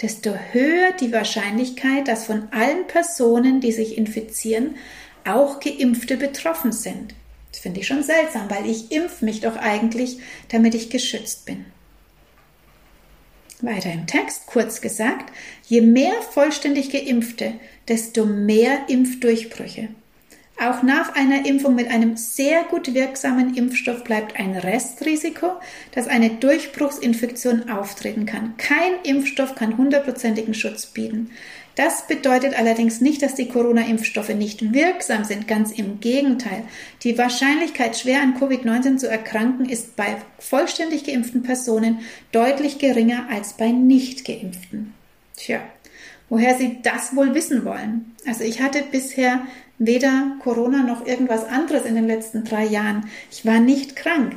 desto 0.02 0.34
höher 0.50 0.90
die 1.00 1.12
Wahrscheinlichkeit, 1.12 2.08
dass 2.08 2.26
von 2.26 2.48
allen 2.50 2.88
Personen, 2.88 3.60
die 3.60 3.70
sich 3.70 3.96
infizieren, 3.96 4.74
auch 5.24 5.60
Geimpfte 5.60 6.16
betroffen 6.16 6.72
sind. 6.72 7.14
Das 7.52 7.60
finde 7.60 7.78
ich 7.78 7.86
schon 7.86 8.02
seltsam, 8.02 8.50
weil 8.50 8.68
ich 8.68 8.90
impf 8.90 9.22
mich 9.22 9.40
doch 9.40 9.56
eigentlich, 9.56 10.18
damit 10.48 10.74
ich 10.74 10.90
geschützt 10.90 11.46
bin. 11.46 11.64
Weiter 13.60 13.92
im 13.92 14.06
Text, 14.06 14.46
kurz 14.46 14.80
gesagt, 14.80 15.32
je 15.66 15.80
mehr 15.80 16.22
vollständig 16.22 16.90
geimpfte, 16.90 17.54
desto 17.88 18.24
mehr 18.24 18.88
Impfdurchbrüche. 18.88 19.88
Auch 20.60 20.82
nach 20.82 21.14
einer 21.14 21.46
Impfung 21.46 21.76
mit 21.76 21.88
einem 21.88 22.16
sehr 22.16 22.64
gut 22.64 22.92
wirksamen 22.92 23.54
Impfstoff 23.54 24.02
bleibt 24.02 24.40
ein 24.40 24.56
Restrisiko, 24.56 25.52
dass 25.92 26.08
eine 26.08 26.30
Durchbruchsinfektion 26.30 27.70
auftreten 27.70 28.26
kann. 28.26 28.56
Kein 28.56 28.94
Impfstoff 29.04 29.54
kann 29.54 29.78
hundertprozentigen 29.78 30.54
Schutz 30.54 30.86
bieten. 30.86 31.30
Das 31.76 32.08
bedeutet 32.08 32.58
allerdings 32.58 33.00
nicht, 33.00 33.22
dass 33.22 33.36
die 33.36 33.46
Corona-Impfstoffe 33.46 34.30
nicht 34.30 34.72
wirksam 34.74 35.22
sind. 35.22 35.46
Ganz 35.46 35.70
im 35.70 36.00
Gegenteil. 36.00 36.64
Die 37.04 37.16
Wahrscheinlichkeit, 37.16 37.96
schwer 37.96 38.20
an 38.20 38.36
Covid-19 38.36 38.96
zu 38.96 39.08
erkranken, 39.08 39.68
ist 39.68 39.94
bei 39.94 40.16
vollständig 40.40 41.04
geimpften 41.04 41.44
Personen 41.44 42.00
deutlich 42.32 42.80
geringer 42.80 43.28
als 43.30 43.52
bei 43.52 43.68
nicht 43.68 44.24
geimpften. 44.24 44.92
Tja, 45.36 45.60
woher 46.28 46.56
Sie 46.56 46.78
das 46.82 47.14
wohl 47.14 47.34
wissen 47.34 47.64
wollen? 47.64 48.14
Also 48.26 48.44
ich 48.44 48.60
hatte 48.60 48.82
bisher 48.90 49.42
weder 49.78 50.36
Corona 50.42 50.82
noch 50.82 51.06
irgendwas 51.06 51.44
anderes 51.44 51.84
in 51.84 51.94
den 51.94 52.06
letzten 52.06 52.44
drei 52.44 52.64
Jahren. 52.64 53.08
Ich 53.30 53.46
war 53.46 53.60
nicht 53.60 53.96
krank. 53.96 54.36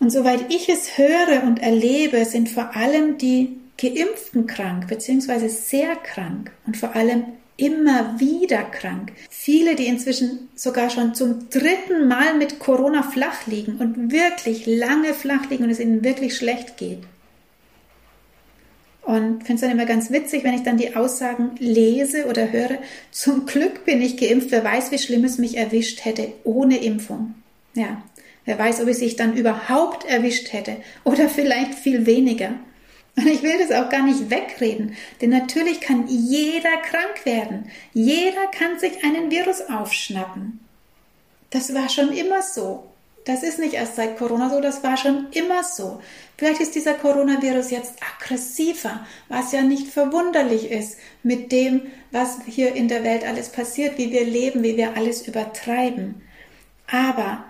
Und 0.00 0.10
soweit 0.10 0.52
ich 0.52 0.68
es 0.68 0.96
höre 0.96 1.42
und 1.44 1.60
erlebe, 1.60 2.24
sind 2.24 2.48
vor 2.48 2.76
allem 2.76 3.18
die 3.18 3.58
Geimpften 3.80 4.46
krank, 4.46 4.88
beziehungsweise 4.88 5.48
sehr 5.48 5.96
krank 5.96 6.52
und 6.66 6.76
vor 6.76 6.94
allem 6.94 7.24
immer 7.56 8.20
wieder 8.20 8.62
krank. 8.62 9.12
Viele, 9.28 9.74
die 9.74 9.86
inzwischen 9.86 10.48
sogar 10.54 10.90
schon 10.90 11.14
zum 11.14 11.50
dritten 11.50 12.06
Mal 12.06 12.34
mit 12.34 12.60
Corona 12.60 13.02
flach 13.02 13.46
liegen 13.46 13.78
und 13.78 14.12
wirklich 14.12 14.66
lange 14.66 15.12
flach 15.12 15.50
liegen 15.50 15.64
und 15.64 15.70
es 15.70 15.80
ihnen 15.80 16.04
wirklich 16.04 16.36
schlecht 16.36 16.76
geht. 16.76 17.00
Und 19.08 19.44
finde 19.44 19.54
es 19.54 19.60
dann 19.62 19.70
immer 19.70 19.86
ganz 19.86 20.10
witzig, 20.10 20.44
wenn 20.44 20.52
ich 20.52 20.64
dann 20.64 20.76
die 20.76 20.94
Aussagen 20.94 21.52
lese 21.58 22.26
oder 22.26 22.52
höre, 22.52 22.76
zum 23.10 23.46
Glück 23.46 23.86
bin 23.86 24.02
ich 24.02 24.18
geimpft, 24.18 24.50
wer 24.50 24.62
weiß, 24.62 24.92
wie 24.92 24.98
schlimm 24.98 25.24
es 25.24 25.38
mich 25.38 25.56
erwischt 25.56 26.04
hätte 26.04 26.34
ohne 26.44 26.76
Impfung. 26.76 27.32
Ja, 27.72 28.02
wer 28.44 28.58
weiß, 28.58 28.82
ob 28.82 28.88
es 28.88 28.98
sich 28.98 29.16
dann 29.16 29.34
überhaupt 29.34 30.04
erwischt 30.04 30.52
hätte 30.52 30.76
oder 31.04 31.30
vielleicht 31.30 31.74
viel 31.74 32.04
weniger. 32.04 32.52
Und 33.16 33.26
ich 33.28 33.42
will 33.42 33.54
das 33.58 33.72
auch 33.72 33.88
gar 33.88 34.04
nicht 34.04 34.28
wegreden, 34.28 34.94
denn 35.22 35.30
natürlich 35.30 35.80
kann 35.80 36.06
jeder 36.06 36.76
krank 36.82 37.24
werden. 37.24 37.70
Jeder 37.94 38.46
kann 38.52 38.78
sich 38.78 39.04
einen 39.04 39.30
Virus 39.30 39.62
aufschnappen. 39.70 40.60
Das 41.48 41.72
war 41.72 41.88
schon 41.88 42.12
immer 42.12 42.42
so. 42.42 42.87
Das 43.28 43.42
ist 43.42 43.58
nicht 43.58 43.74
erst 43.74 43.96
seit 43.96 44.16
Corona 44.16 44.48
so, 44.48 44.58
das 44.58 44.82
war 44.82 44.96
schon 44.96 45.26
immer 45.32 45.62
so. 45.62 46.00
Vielleicht 46.38 46.62
ist 46.62 46.74
dieser 46.74 46.94
Coronavirus 46.94 47.70
jetzt 47.70 47.96
aggressiver, 48.02 49.06
was 49.28 49.52
ja 49.52 49.60
nicht 49.60 49.88
verwunderlich 49.88 50.70
ist 50.70 50.96
mit 51.22 51.52
dem, 51.52 51.82
was 52.10 52.38
hier 52.46 52.74
in 52.74 52.88
der 52.88 53.04
Welt 53.04 53.26
alles 53.26 53.50
passiert, 53.50 53.98
wie 53.98 54.12
wir 54.12 54.24
leben, 54.24 54.62
wie 54.62 54.78
wir 54.78 54.96
alles 54.96 55.28
übertreiben. 55.28 56.22
Aber 56.90 57.44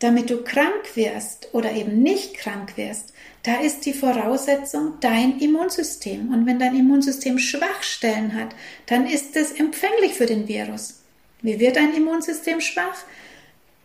damit 0.00 0.30
du 0.30 0.42
krank 0.42 0.96
wirst 0.96 1.54
oder 1.54 1.70
eben 1.70 2.02
nicht 2.02 2.34
krank 2.34 2.76
wirst, 2.76 3.12
da 3.44 3.60
ist 3.60 3.86
die 3.86 3.94
Voraussetzung 3.94 4.94
dein 5.00 5.38
Immunsystem. 5.38 6.34
Und 6.34 6.44
wenn 6.44 6.58
dein 6.58 6.74
Immunsystem 6.74 7.38
Schwachstellen 7.38 8.34
hat, 8.34 8.48
dann 8.86 9.06
ist 9.06 9.36
es 9.36 9.52
empfänglich 9.52 10.14
für 10.14 10.26
den 10.26 10.48
Virus. 10.48 11.02
Wie 11.40 11.60
wird 11.60 11.76
dein 11.76 11.94
Immunsystem 11.94 12.60
schwach? 12.60 13.04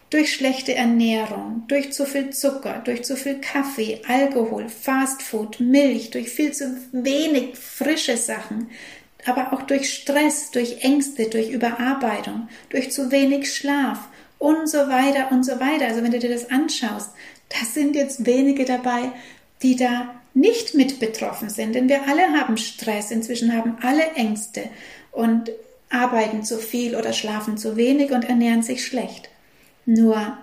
Durch 0.09 0.33
schlechte 0.33 0.73
Ernährung, 0.73 1.65
durch 1.67 1.91
zu 1.91 2.05
viel 2.05 2.31
Zucker, 2.31 2.81
durch 2.83 3.03
zu 3.03 3.15
viel 3.15 3.39
Kaffee, 3.39 4.01
Alkohol, 4.07 4.67
Fastfood, 4.67 5.59
Milch, 5.59 6.09
durch 6.09 6.29
viel 6.29 6.51
zu 6.51 6.77
wenig 6.91 7.57
frische 7.57 8.17
Sachen, 8.17 8.69
aber 9.25 9.53
auch 9.53 9.63
durch 9.63 9.93
Stress, 9.93 10.51
durch 10.51 10.83
Ängste, 10.83 11.29
durch 11.29 11.51
Überarbeitung, 11.51 12.47
durch 12.69 12.91
zu 12.91 13.11
wenig 13.11 13.53
Schlaf 13.53 14.07
und 14.39 14.67
so 14.67 14.87
weiter 14.87 15.31
und 15.31 15.43
so 15.43 15.59
weiter. 15.59 15.87
Also 15.87 16.01
wenn 16.01 16.11
du 16.11 16.19
dir 16.19 16.31
das 16.31 16.49
anschaust, 16.49 17.11
da 17.49 17.65
sind 17.65 17.95
jetzt 17.95 18.25
wenige 18.25 18.65
dabei, 18.65 19.11
die 19.61 19.75
da 19.75 20.15
nicht 20.33 20.73
mit 20.73 20.99
betroffen 20.99 21.49
sind, 21.49 21.75
denn 21.75 21.89
wir 21.89 22.07
alle 22.07 22.31
haben 22.39 22.57
Stress, 22.57 23.11
inzwischen 23.11 23.55
haben 23.55 23.77
alle 23.81 24.11
Ängste 24.15 24.63
und 25.11 25.51
arbeiten 25.89 26.43
zu 26.43 26.57
viel 26.57 26.95
oder 26.95 27.13
schlafen 27.13 27.57
zu 27.57 27.75
wenig 27.75 28.11
und 28.11 28.23
ernähren 28.23 28.61
sich 28.61 28.85
schlecht. 28.85 29.28
Nur 29.89 30.37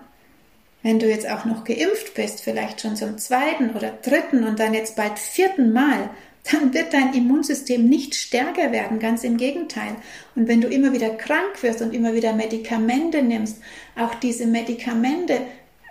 wenn 0.83 0.99
du 0.99 1.07
jetzt 1.07 1.29
auch 1.29 1.45
noch 1.45 1.63
geimpft 1.63 2.15
bist, 2.15 2.41
vielleicht 2.41 2.81
schon 2.81 2.97
zum 2.97 3.17
zweiten 3.17 3.69
oder 3.69 3.93
dritten 4.01 4.43
und 4.43 4.59
dann 4.59 4.73
jetzt 4.73 4.97
bald 4.97 5.17
vierten 5.17 5.71
Mal, 5.71 6.09
dann 6.51 6.73
wird 6.73 6.93
dein 6.93 7.13
Immunsystem 7.13 7.87
nicht 7.87 8.15
stärker 8.15 8.73
werden, 8.73 8.99
ganz 8.99 9.23
im 9.23 9.37
Gegenteil. 9.37 9.95
Und 10.35 10.49
wenn 10.49 10.59
du 10.59 10.67
immer 10.67 10.91
wieder 10.91 11.11
krank 11.11 11.63
wirst 11.63 11.81
und 11.81 11.93
immer 11.93 12.13
wieder 12.13 12.33
Medikamente 12.33 13.21
nimmst, 13.21 13.61
auch 13.95 14.15
diese 14.15 14.47
Medikamente 14.47 15.39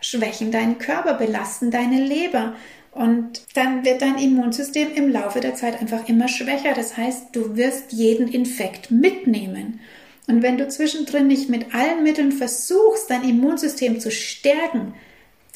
schwächen 0.03 0.53
deinen 0.53 0.77
Körper, 0.77 1.15
belasten 1.15 1.71
deine 1.71 2.05
Leber. 2.05 2.57
Und 2.93 3.41
dann 3.55 3.87
wird 3.87 4.03
dein 4.03 4.19
Immunsystem 4.19 4.89
im 4.95 5.09
Laufe 5.09 5.41
der 5.41 5.55
Zeit 5.55 5.81
einfach 5.81 6.07
immer 6.11 6.29
schwächer. 6.29 6.75
Das 6.75 6.99
heißt, 6.99 7.29
du 7.33 7.57
wirst 7.57 7.93
jeden 7.93 8.29
Infekt 8.29 8.91
mitnehmen. 8.91 9.81
Und 10.27 10.43
wenn 10.43 10.59
du 10.59 10.69
zwischendrin 10.69 11.29
nicht 11.29 11.49
mit 11.49 11.75
allen 11.75 12.03
Mitteln 12.03 12.33
versuchst, 12.33 13.11
dein 13.11 13.29
Immunsystem 13.29 14.01
zu 14.01 14.11
stärken, 14.11 14.95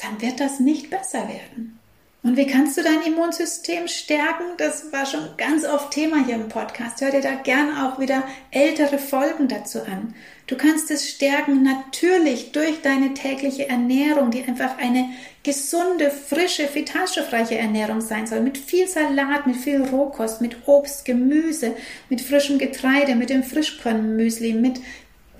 dann 0.01 0.21
wird 0.21 0.39
das 0.39 0.59
nicht 0.59 0.89
besser 0.89 1.27
werden. 1.27 1.80
Und 2.23 2.37
wie 2.37 2.45
kannst 2.45 2.77
du 2.77 2.83
dein 2.83 3.01
Immunsystem 3.01 3.87
stärken? 3.87 4.43
Das 4.57 4.91
war 4.91 5.07
schon 5.07 5.27
ganz 5.37 5.65
oft 5.65 5.89
Thema 5.89 6.23
hier 6.23 6.35
im 6.35 6.49
Podcast. 6.49 7.01
Hör 7.01 7.09
dir 7.09 7.21
da 7.21 7.33
gerne 7.33 7.87
auch 7.87 7.99
wieder 7.99 8.23
ältere 8.51 8.99
Folgen 8.99 9.47
dazu 9.47 9.81
an. 9.81 10.13
Du 10.45 10.55
kannst 10.55 10.91
es 10.91 11.09
stärken 11.09 11.63
natürlich 11.63 12.51
durch 12.51 12.81
deine 12.83 13.15
tägliche 13.15 13.69
Ernährung, 13.69 14.29
die 14.29 14.43
einfach 14.43 14.77
eine 14.77 15.09
gesunde, 15.43 16.11
frische, 16.11 16.69
vitalstoffreiche 16.71 17.57
Ernährung 17.57 18.01
sein 18.01 18.27
soll. 18.27 18.41
Mit 18.41 18.59
viel 18.59 18.87
Salat, 18.87 19.47
mit 19.47 19.55
viel 19.55 19.81
Rohkost, 19.81 20.41
mit 20.41 20.67
Obst, 20.67 21.05
Gemüse, 21.05 21.73
mit 22.09 22.21
frischem 22.21 22.59
Getreide, 22.59 23.15
mit 23.15 23.31
dem 23.31 23.43
Frischkornmüsli, 23.43 24.53
mit 24.53 24.79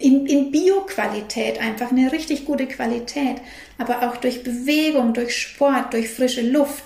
in, 0.01 0.25
in 0.25 0.51
Bio-Qualität, 0.51 1.59
einfach 1.59 1.91
eine 1.91 2.11
richtig 2.11 2.45
gute 2.45 2.67
Qualität, 2.67 3.37
aber 3.77 4.07
auch 4.07 4.17
durch 4.17 4.43
Bewegung, 4.43 5.13
durch 5.13 5.37
Sport, 5.37 5.93
durch 5.93 6.09
frische 6.09 6.41
Luft. 6.41 6.83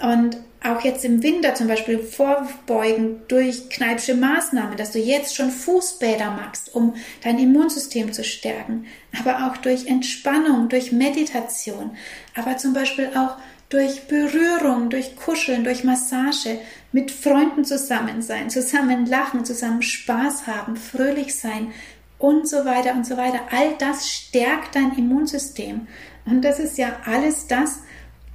Und 0.00 0.36
auch 0.62 0.82
jetzt 0.82 1.04
im 1.04 1.22
Winter 1.22 1.54
zum 1.54 1.68
Beispiel 1.68 1.98
vorbeugen 1.98 3.20
durch 3.28 3.68
kneipsche 3.68 4.14
Maßnahmen, 4.14 4.76
dass 4.76 4.92
du 4.92 4.98
jetzt 4.98 5.36
schon 5.36 5.50
Fußbäder 5.50 6.32
machst, 6.32 6.74
um 6.74 6.94
dein 7.22 7.38
Immunsystem 7.38 8.12
zu 8.12 8.24
stärken, 8.24 8.86
aber 9.18 9.46
auch 9.46 9.56
durch 9.58 9.86
Entspannung, 9.86 10.68
durch 10.68 10.90
Meditation, 10.90 11.96
aber 12.34 12.56
zum 12.56 12.72
Beispiel 12.74 13.10
auch 13.14 13.36
durch 13.68 14.08
Berührung, 14.08 14.88
durch 14.88 15.14
Kuscheln, 15.16 15.62
durch 15.62 15.84
Massage, 15.84 16.58
mit 16.90 17.10
Freunden 17.10 17.64
zusammen 17.64 18.22
sein, 18.22 18.48
zusammen 18.50 19.06
lachen, 19.06 19.44
zusammen 19.44 19.82
Spaß 19.82 20.46
haben, 20.46 20.76
fröhlich 20.76 21.34
sein, 21.34 21.72
und 22.18 22.48
so 22.48 22.64
weiter 22.64 22.92
und 22.92 23.06
so 23.06 23.16
weiter. 23.16 23.40
All 23.50 23.74
das 23.78 24.08
stärkt 24.08 24.74
dein 24.74 24.96
Immunsystem. 24.96 25.86
Und 26.26 26.42
das 26.42 26.58
ist 26.58 26.78
ja 26.78 26.96
alles 27.04 27.46
das, 27.46 27.80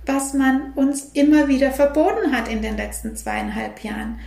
was 0.05 0.33
man 0.33 0.73
uns 0.73 1.11
immer 1.13 1.47
wieder 1.47 1.71
verboten 1.71 2.35
hat 2.35 2.47
in 2.47 2.61
den 2.61 2.77
letzten 2.77 3.15
zweieinhalb 3.15 3.83
Jahren. 3.83 4.19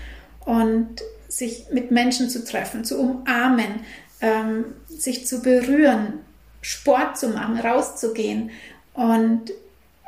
Und 0.44 1.02
sich 1.28 1.66
mit 1.72 1.90
Menschen 1.90 2.30
zu 2.30 2.44
treffen, 2.44 2.84
zu 2.84 2.98
umarmen, 2.98 3.80
ähm, 4.20 4.64
sich 4.88 5.26
zu 5.26 5.42
berühren, 5.42 6.20
Sport 6.60 7.18
zu 7.18 7.28
machen, 7.28 7.58
rauszugehen. 7.58 8.50
Und 8.94 9.52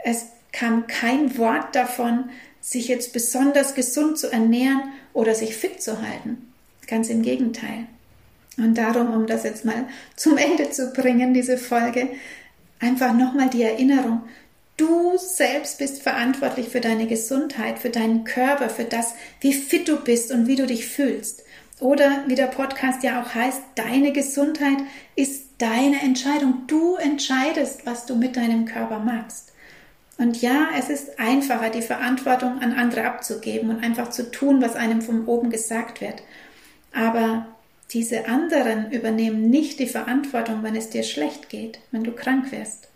es 0.05 0.26
kam 0.53 0.86
kein 0.86 1.36
Wort 1.38 1.74
davon, 1.74 2.30
sich 2.61 2.88
jetzt 2.88 3.12
besonders 3.12 3.74
gesund 3.74 4.18
zu 4.18 4.30
ernähren 4.32 4.82
oder 5.12 5.34
sich 5.34 5.57
fit 5.57 5.82
zu 5.82 6.01
halten. 6.03 6.53
Ganz 6.86 7.09
im 7.11 7.22
Gegenteil. 7.22 7.86
Und 8.59 8.77
darum, 8.77 9.15
um 9.15 9.27
das 9.27 9.45
jetzt 9.45 9.65
mal 9.65 9.87
zum 10.17 10.37
Ende 10.37 10.71
zu 10.71 10.93
bringen, 10.93 11.33
diese 11.33 11.57
Folge, 11.57 12.09
einfach 12.81 13.15
nochmal 13.15 13.49
die 13.49 13.63
Erinnerung, 13.63 14.23
du 14.77 15.17
selbst 15.17 15.79
bist 15.79 16.03
verantwortlich 16.03 16.69
für 16.69 16.81
deine 16.81 17.07
Gesundheit, 17.07 17.79
für 17.79 17.91
deinen 17.91 18.25
Körper, 18.25 18.69
für 18.69 18.85
das, 18.85 19.15
wie 19.41 19.53
fit 19.53 19.89
du 19.89 19.97
bist 19.97 20.33
und 20.33 20.47
wie 20.47 20.57
du 20.57 20.67
dich 20.67 20.87
fühlst. 20.87 21.43
Oder 21.81 22.25
wie 22.27 22.35
der 22.35 22.47
Podcast 22.47 23.05
ja 23.05 23.23
auch 23.23 23.35
heißt, 23.35 23.61
deine 23.77 24.13
Gesundheit 24.13 24.79
ist 25.15 25.45
deine 25.59 26.01
Entscheidung. 26.03 26.65
Du 26.67 26.97
entscheidest, 26.97 27.87
was 27.87 28.07
du 28.07 28.17
mit 28.17 28.37
deinem 28.37 28.65
Körper 28.65 28.99
machst. 28.99 29.53
Und 30.17 30.43
ja, 30.43 30.71
es 30.77 30.89
ist 30.89 31.21
einfacher, 31.21 31.71
die 31.71 31.83
Verantwortung 31.83 32.61
an 32.61 32.73
andere 32.73 33.05
abzugeben 33.05 33.71
und 33.71 33.85
einfach 33.85 34.11
zu 34.11 34.29
tun, 34.33 34.61
was 34.61 34.75
einem 34.75 35.01
von 35.01 35.27
oben 35.27 35.51
gesagt 35.51 36.01
wird. 36.01 36.23
Aber 36.93 37.47
diese 37.91 38.28
anderen 38.28 38.91
übernehmen 38.91 39.49
nicht 39.49 39.78
die 39.78 39.86
Verantwortung, 39.86 40.62
wenn 40.62 40.76
es 40.76 40.91
dir 40.91 41.03
schlecht 41.03 41.49
geht, 41.49 41.78
wenn 41.91 42.05
du 42.05 42.12
krank 42.12 42.53
wirst. 42.53 42.89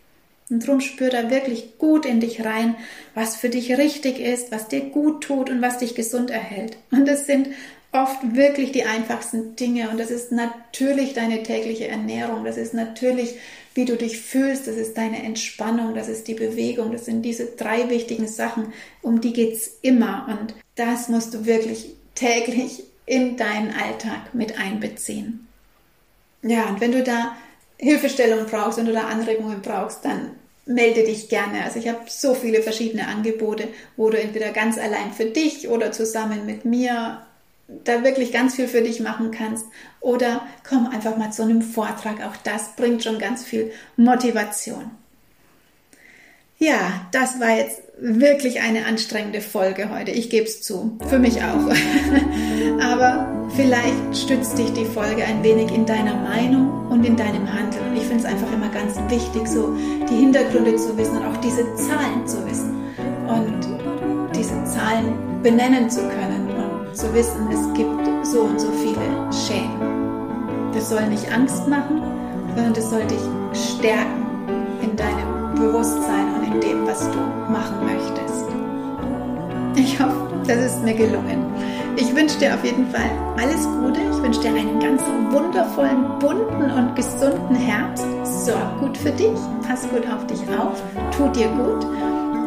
Und 0.51 0.66
drum 0.66 0.80
spür 0.80 1.09
da 1.09 1.30
wirklich 1.30 1.78
gut 1.78 2.05
in 2.05 2.20
dich 2.20 2.45
rein, 2.45 2.74
was 3.14 3.36
für 3.36 3.49
dich 3.49 3.78
richtig 3.78 4.20
ist, 4.20 4.53
was 4.53 4.68
dir 4.68 4.80
gut 4.80 5.24
tut 5.24 5.49
und 5.49 5.62
was 5.62 5.78
dich 5.78 5.95
gesund 5.95 6.30
erhält. 6.30 6.76
Und 6.90 7.09
das 7.09 7.26
sind 7.26 7.49
oft 7.90 8.34
wirklich 8.34 8.72
die 8.72 8.84
einfachsten 8.84 9.57
Dinge. 9.57 9.88
Und 9.88 9.99
das 9.99 10.11
ist 10.11 10.30
natürlich 10.30 11.14
deine 11.14 11.43
tägliche 11.43 11.88
Ernährung, 11.88 12.45
das 12.45 12.57
ist 12.57 12.74
natürlich, 12.74 13.34
wie 13.74 13.86
du 13.86 13.97
dich 13.97 14.20
fühlst, 14.20 14.66
das 14.66 14.76
ist 14.76 14.99
deine 14.99 15.22
Entspannung, 15.22 15.95
das 15.95 16.09
ist 16.09 16.28
die 16.28 16.34
Bewegung, 16.34 16.93
das 16.93 17.07
sind 17.07 17.22
diese 17.22 17.47
drei 17.47 17.88
wichtigen 17.88 18.26
Sachen, 18.26 18.74
um 19.01 19.22
die 19.22 19.32
geht's 19.32 19.78
immer. 19.80 20.26
Und 20.28 20.55
das 20.74 21.09
musst 21.09 21.32
du 21.32 21.47
wirklich 21.47 21.95
täglich 22.14 22.84
in 23.07 23.36
deinen 23.36 23.72
Alltag 23.74 24.34
mit 24.34 24.59
einbeziehen. 24.59 25.48
Ja, 26.42 26.66
und 26.66 26.80
wenn 26.80 26.92
du 26.92 27.03
da 27.03 27.36
Hilfestellung 27.78 28.46
brauchst, 28.46 28.78
wenn 28.78 28.86
du 28.86 28.92
da 28.92 29.09
Anregungen 29.09 29.62
brauchst, 29.62 30.05
dann 30.05 30.30
melde 30.66 31.05
dich 31.05 31.28
gerne. 31.28 31.64
Also 31.64 31.78
ich 31.78 31.88
habe 31.88 32.00
so 32.07 32.34
viele 32.34 32.62
verschiedene 32.62 33.07
Angebote, 33.07 33.68
wo 33.96 34.11
du 34.11 34.20
entweder 34.20 34.53
ganz 34.53 34.78
allein 34.78 35.12
für 35.12 35.26
dich 35.26 35.68
oder 35.68 35.92
zusammen 35.92 36.46
mit 36.46 36.64
mir 36.64 37.22
da 37.84 38.05
wirklich 38.05 38.32
ganz 38.32 38.55
viel 38.55 38.68
für 38.68 38.82
dich 38.82 39.00
machen 39.00 39.30
kannst 39.30 39.66
oder 40.00 40.46
komm 40.68 40.86
einfach 40.88 41.16
mal 41.16 41.32
zu 41.32 41.42
einem 41.42 41.62
Vortrag. 41.62 42.24
Auch 42.24 42.36
das 42.44 42.76
bringt 42.76 43.03
schon 43.03 43.18
ganz 43.18 43.44
viel 43.44 43.72
Motivation. 43.96 44.90
Ja, 46.59 47.07
das 47.11 47.40
war 47.40 47.57
jetzt 47.57 47.82
wirklich 48.03 48.61
eine 48.61 48.86
anstrengende 48.86 49.40
Folge 49.40 49.88
heute. 49.90 50.11
Ich 50.11 50.28
gebe 50.28 50.44
es 50.44 50.61
zu. 50.61 50.98
Für 51.09 51.20
mich 51.20 51.40
auch. 51.42 51.72
Aber 52.82 53.48
vielleicht 53.55 54.16
stützt 54.16 54.59
dich 54.59 54.72
die 54.72 54.84
Folge 54.84 55.24
ein 55.24 55.42
wenig 55.44 55.72
in 55.72 55.86
deiner 55.86 56.16
Meinung 56.16 56.88
und 56.90 57.05
in 57.07 57.16
deinem 57.16 57.50
Handeln. 57.50 57.90
Und 57.90 57.96
ich 57.96 58.03
finde 58.03 58.18
es 58.18 58.24
einfach 58.24 58.53
immer 58.53 58.68
ganz 58.70 58.96
wichtig, 59.09 59.46
so 59.46 59.76
die 60.11 60.16
Hintergründe 60.16 60.74
zu 60.76 60.96
wissen 60.98 61.16
und 61.18 61.26
auch 61.26 61.36
diese 61.38 61.62
Zahlen 61.76 62.26
zu 62.26 62.44
wissen. 62.44 62.74
Und 63.28 63.61
diese 64.34 64.64
Zahlen 64.64 65.40
benennen 65.42 65.88
zu 65.88 66.00
können 66.00 66.50
und 66.50 66.96
zu 66.96 67.14
wissen, 67.14 67.48
es 67.53 67.72
gibt 67.74 68.26
so 68.26 68.42
und 68.42 68.61
so 68.61 68.70
viele 68.72 69.32
Schäden. 69.32 70.72
Das 70.74 70.90
soll 70.90 71.07
nicht 71.07 71.30
Angst 71.32 71.68
machen, 71.68 72.03
sondern 72.55 72.74
das 72.74 72.90
soll 72.90 73.07
dich 73.07 73.20
stärken 73.76 74.26
in 74.82 74.96
deinem 74.96 75.55
Bewusstsein 75.55 76.41
in 76.53 76.61
dem, 76.61 76.86
was 76.86 77.11
du 77.11 77.18
machen 77.50 77.84
möchtest. 77.84 78.46
Ich 79.76 80.00
hoffe, 80.00 80.28
das 80.46 80.59
ist 80.59 80.82
mir 80.82 80.94
gelungen. 80.94 81.46
Ich 81.96 82.14
wünsche 82.14 82.38
dir 82.38 82.55
auf 82.55 82.64
jeden 82.64 82.90
Fall 82.90 83.11
alles 83.38 83.64
Gute. 83.64 84.00
Ich 84.00 84.22
wünsche 84.22 84.40
dir 84.40 84.50
einen 84.50 84.80
ganz 84.80 85.03
wundervollen, 85.30 86.18
bunten 86.18 86.70
und 86.70 86.94
gesunden 86.94 87.57
Herbst. 87.57 88.07
Sorg 88.24 88.80
gut 88.80 88.96
für 88.96 89.11
dich, 89.11 89.38
pass 89.66 89.88
gut 89.88 90.07
auf 90.11 90.26
dich 90.26 90.40
auf, 90.59 90.82
tu 91.16 91.28
dir 91.28 91.48
gut 91.48 91.84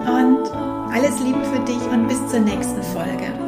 und 0.08 0.52
alles 0.94 1.20
Liebe 1.20 1.44
für 1.46 1.60
dich 1.66 1.82
und 1.92 2.08
bis 2.08 2.26
zur 2.28 2.40
nächsten 2.40 2.82
Folge. 2.84 3.45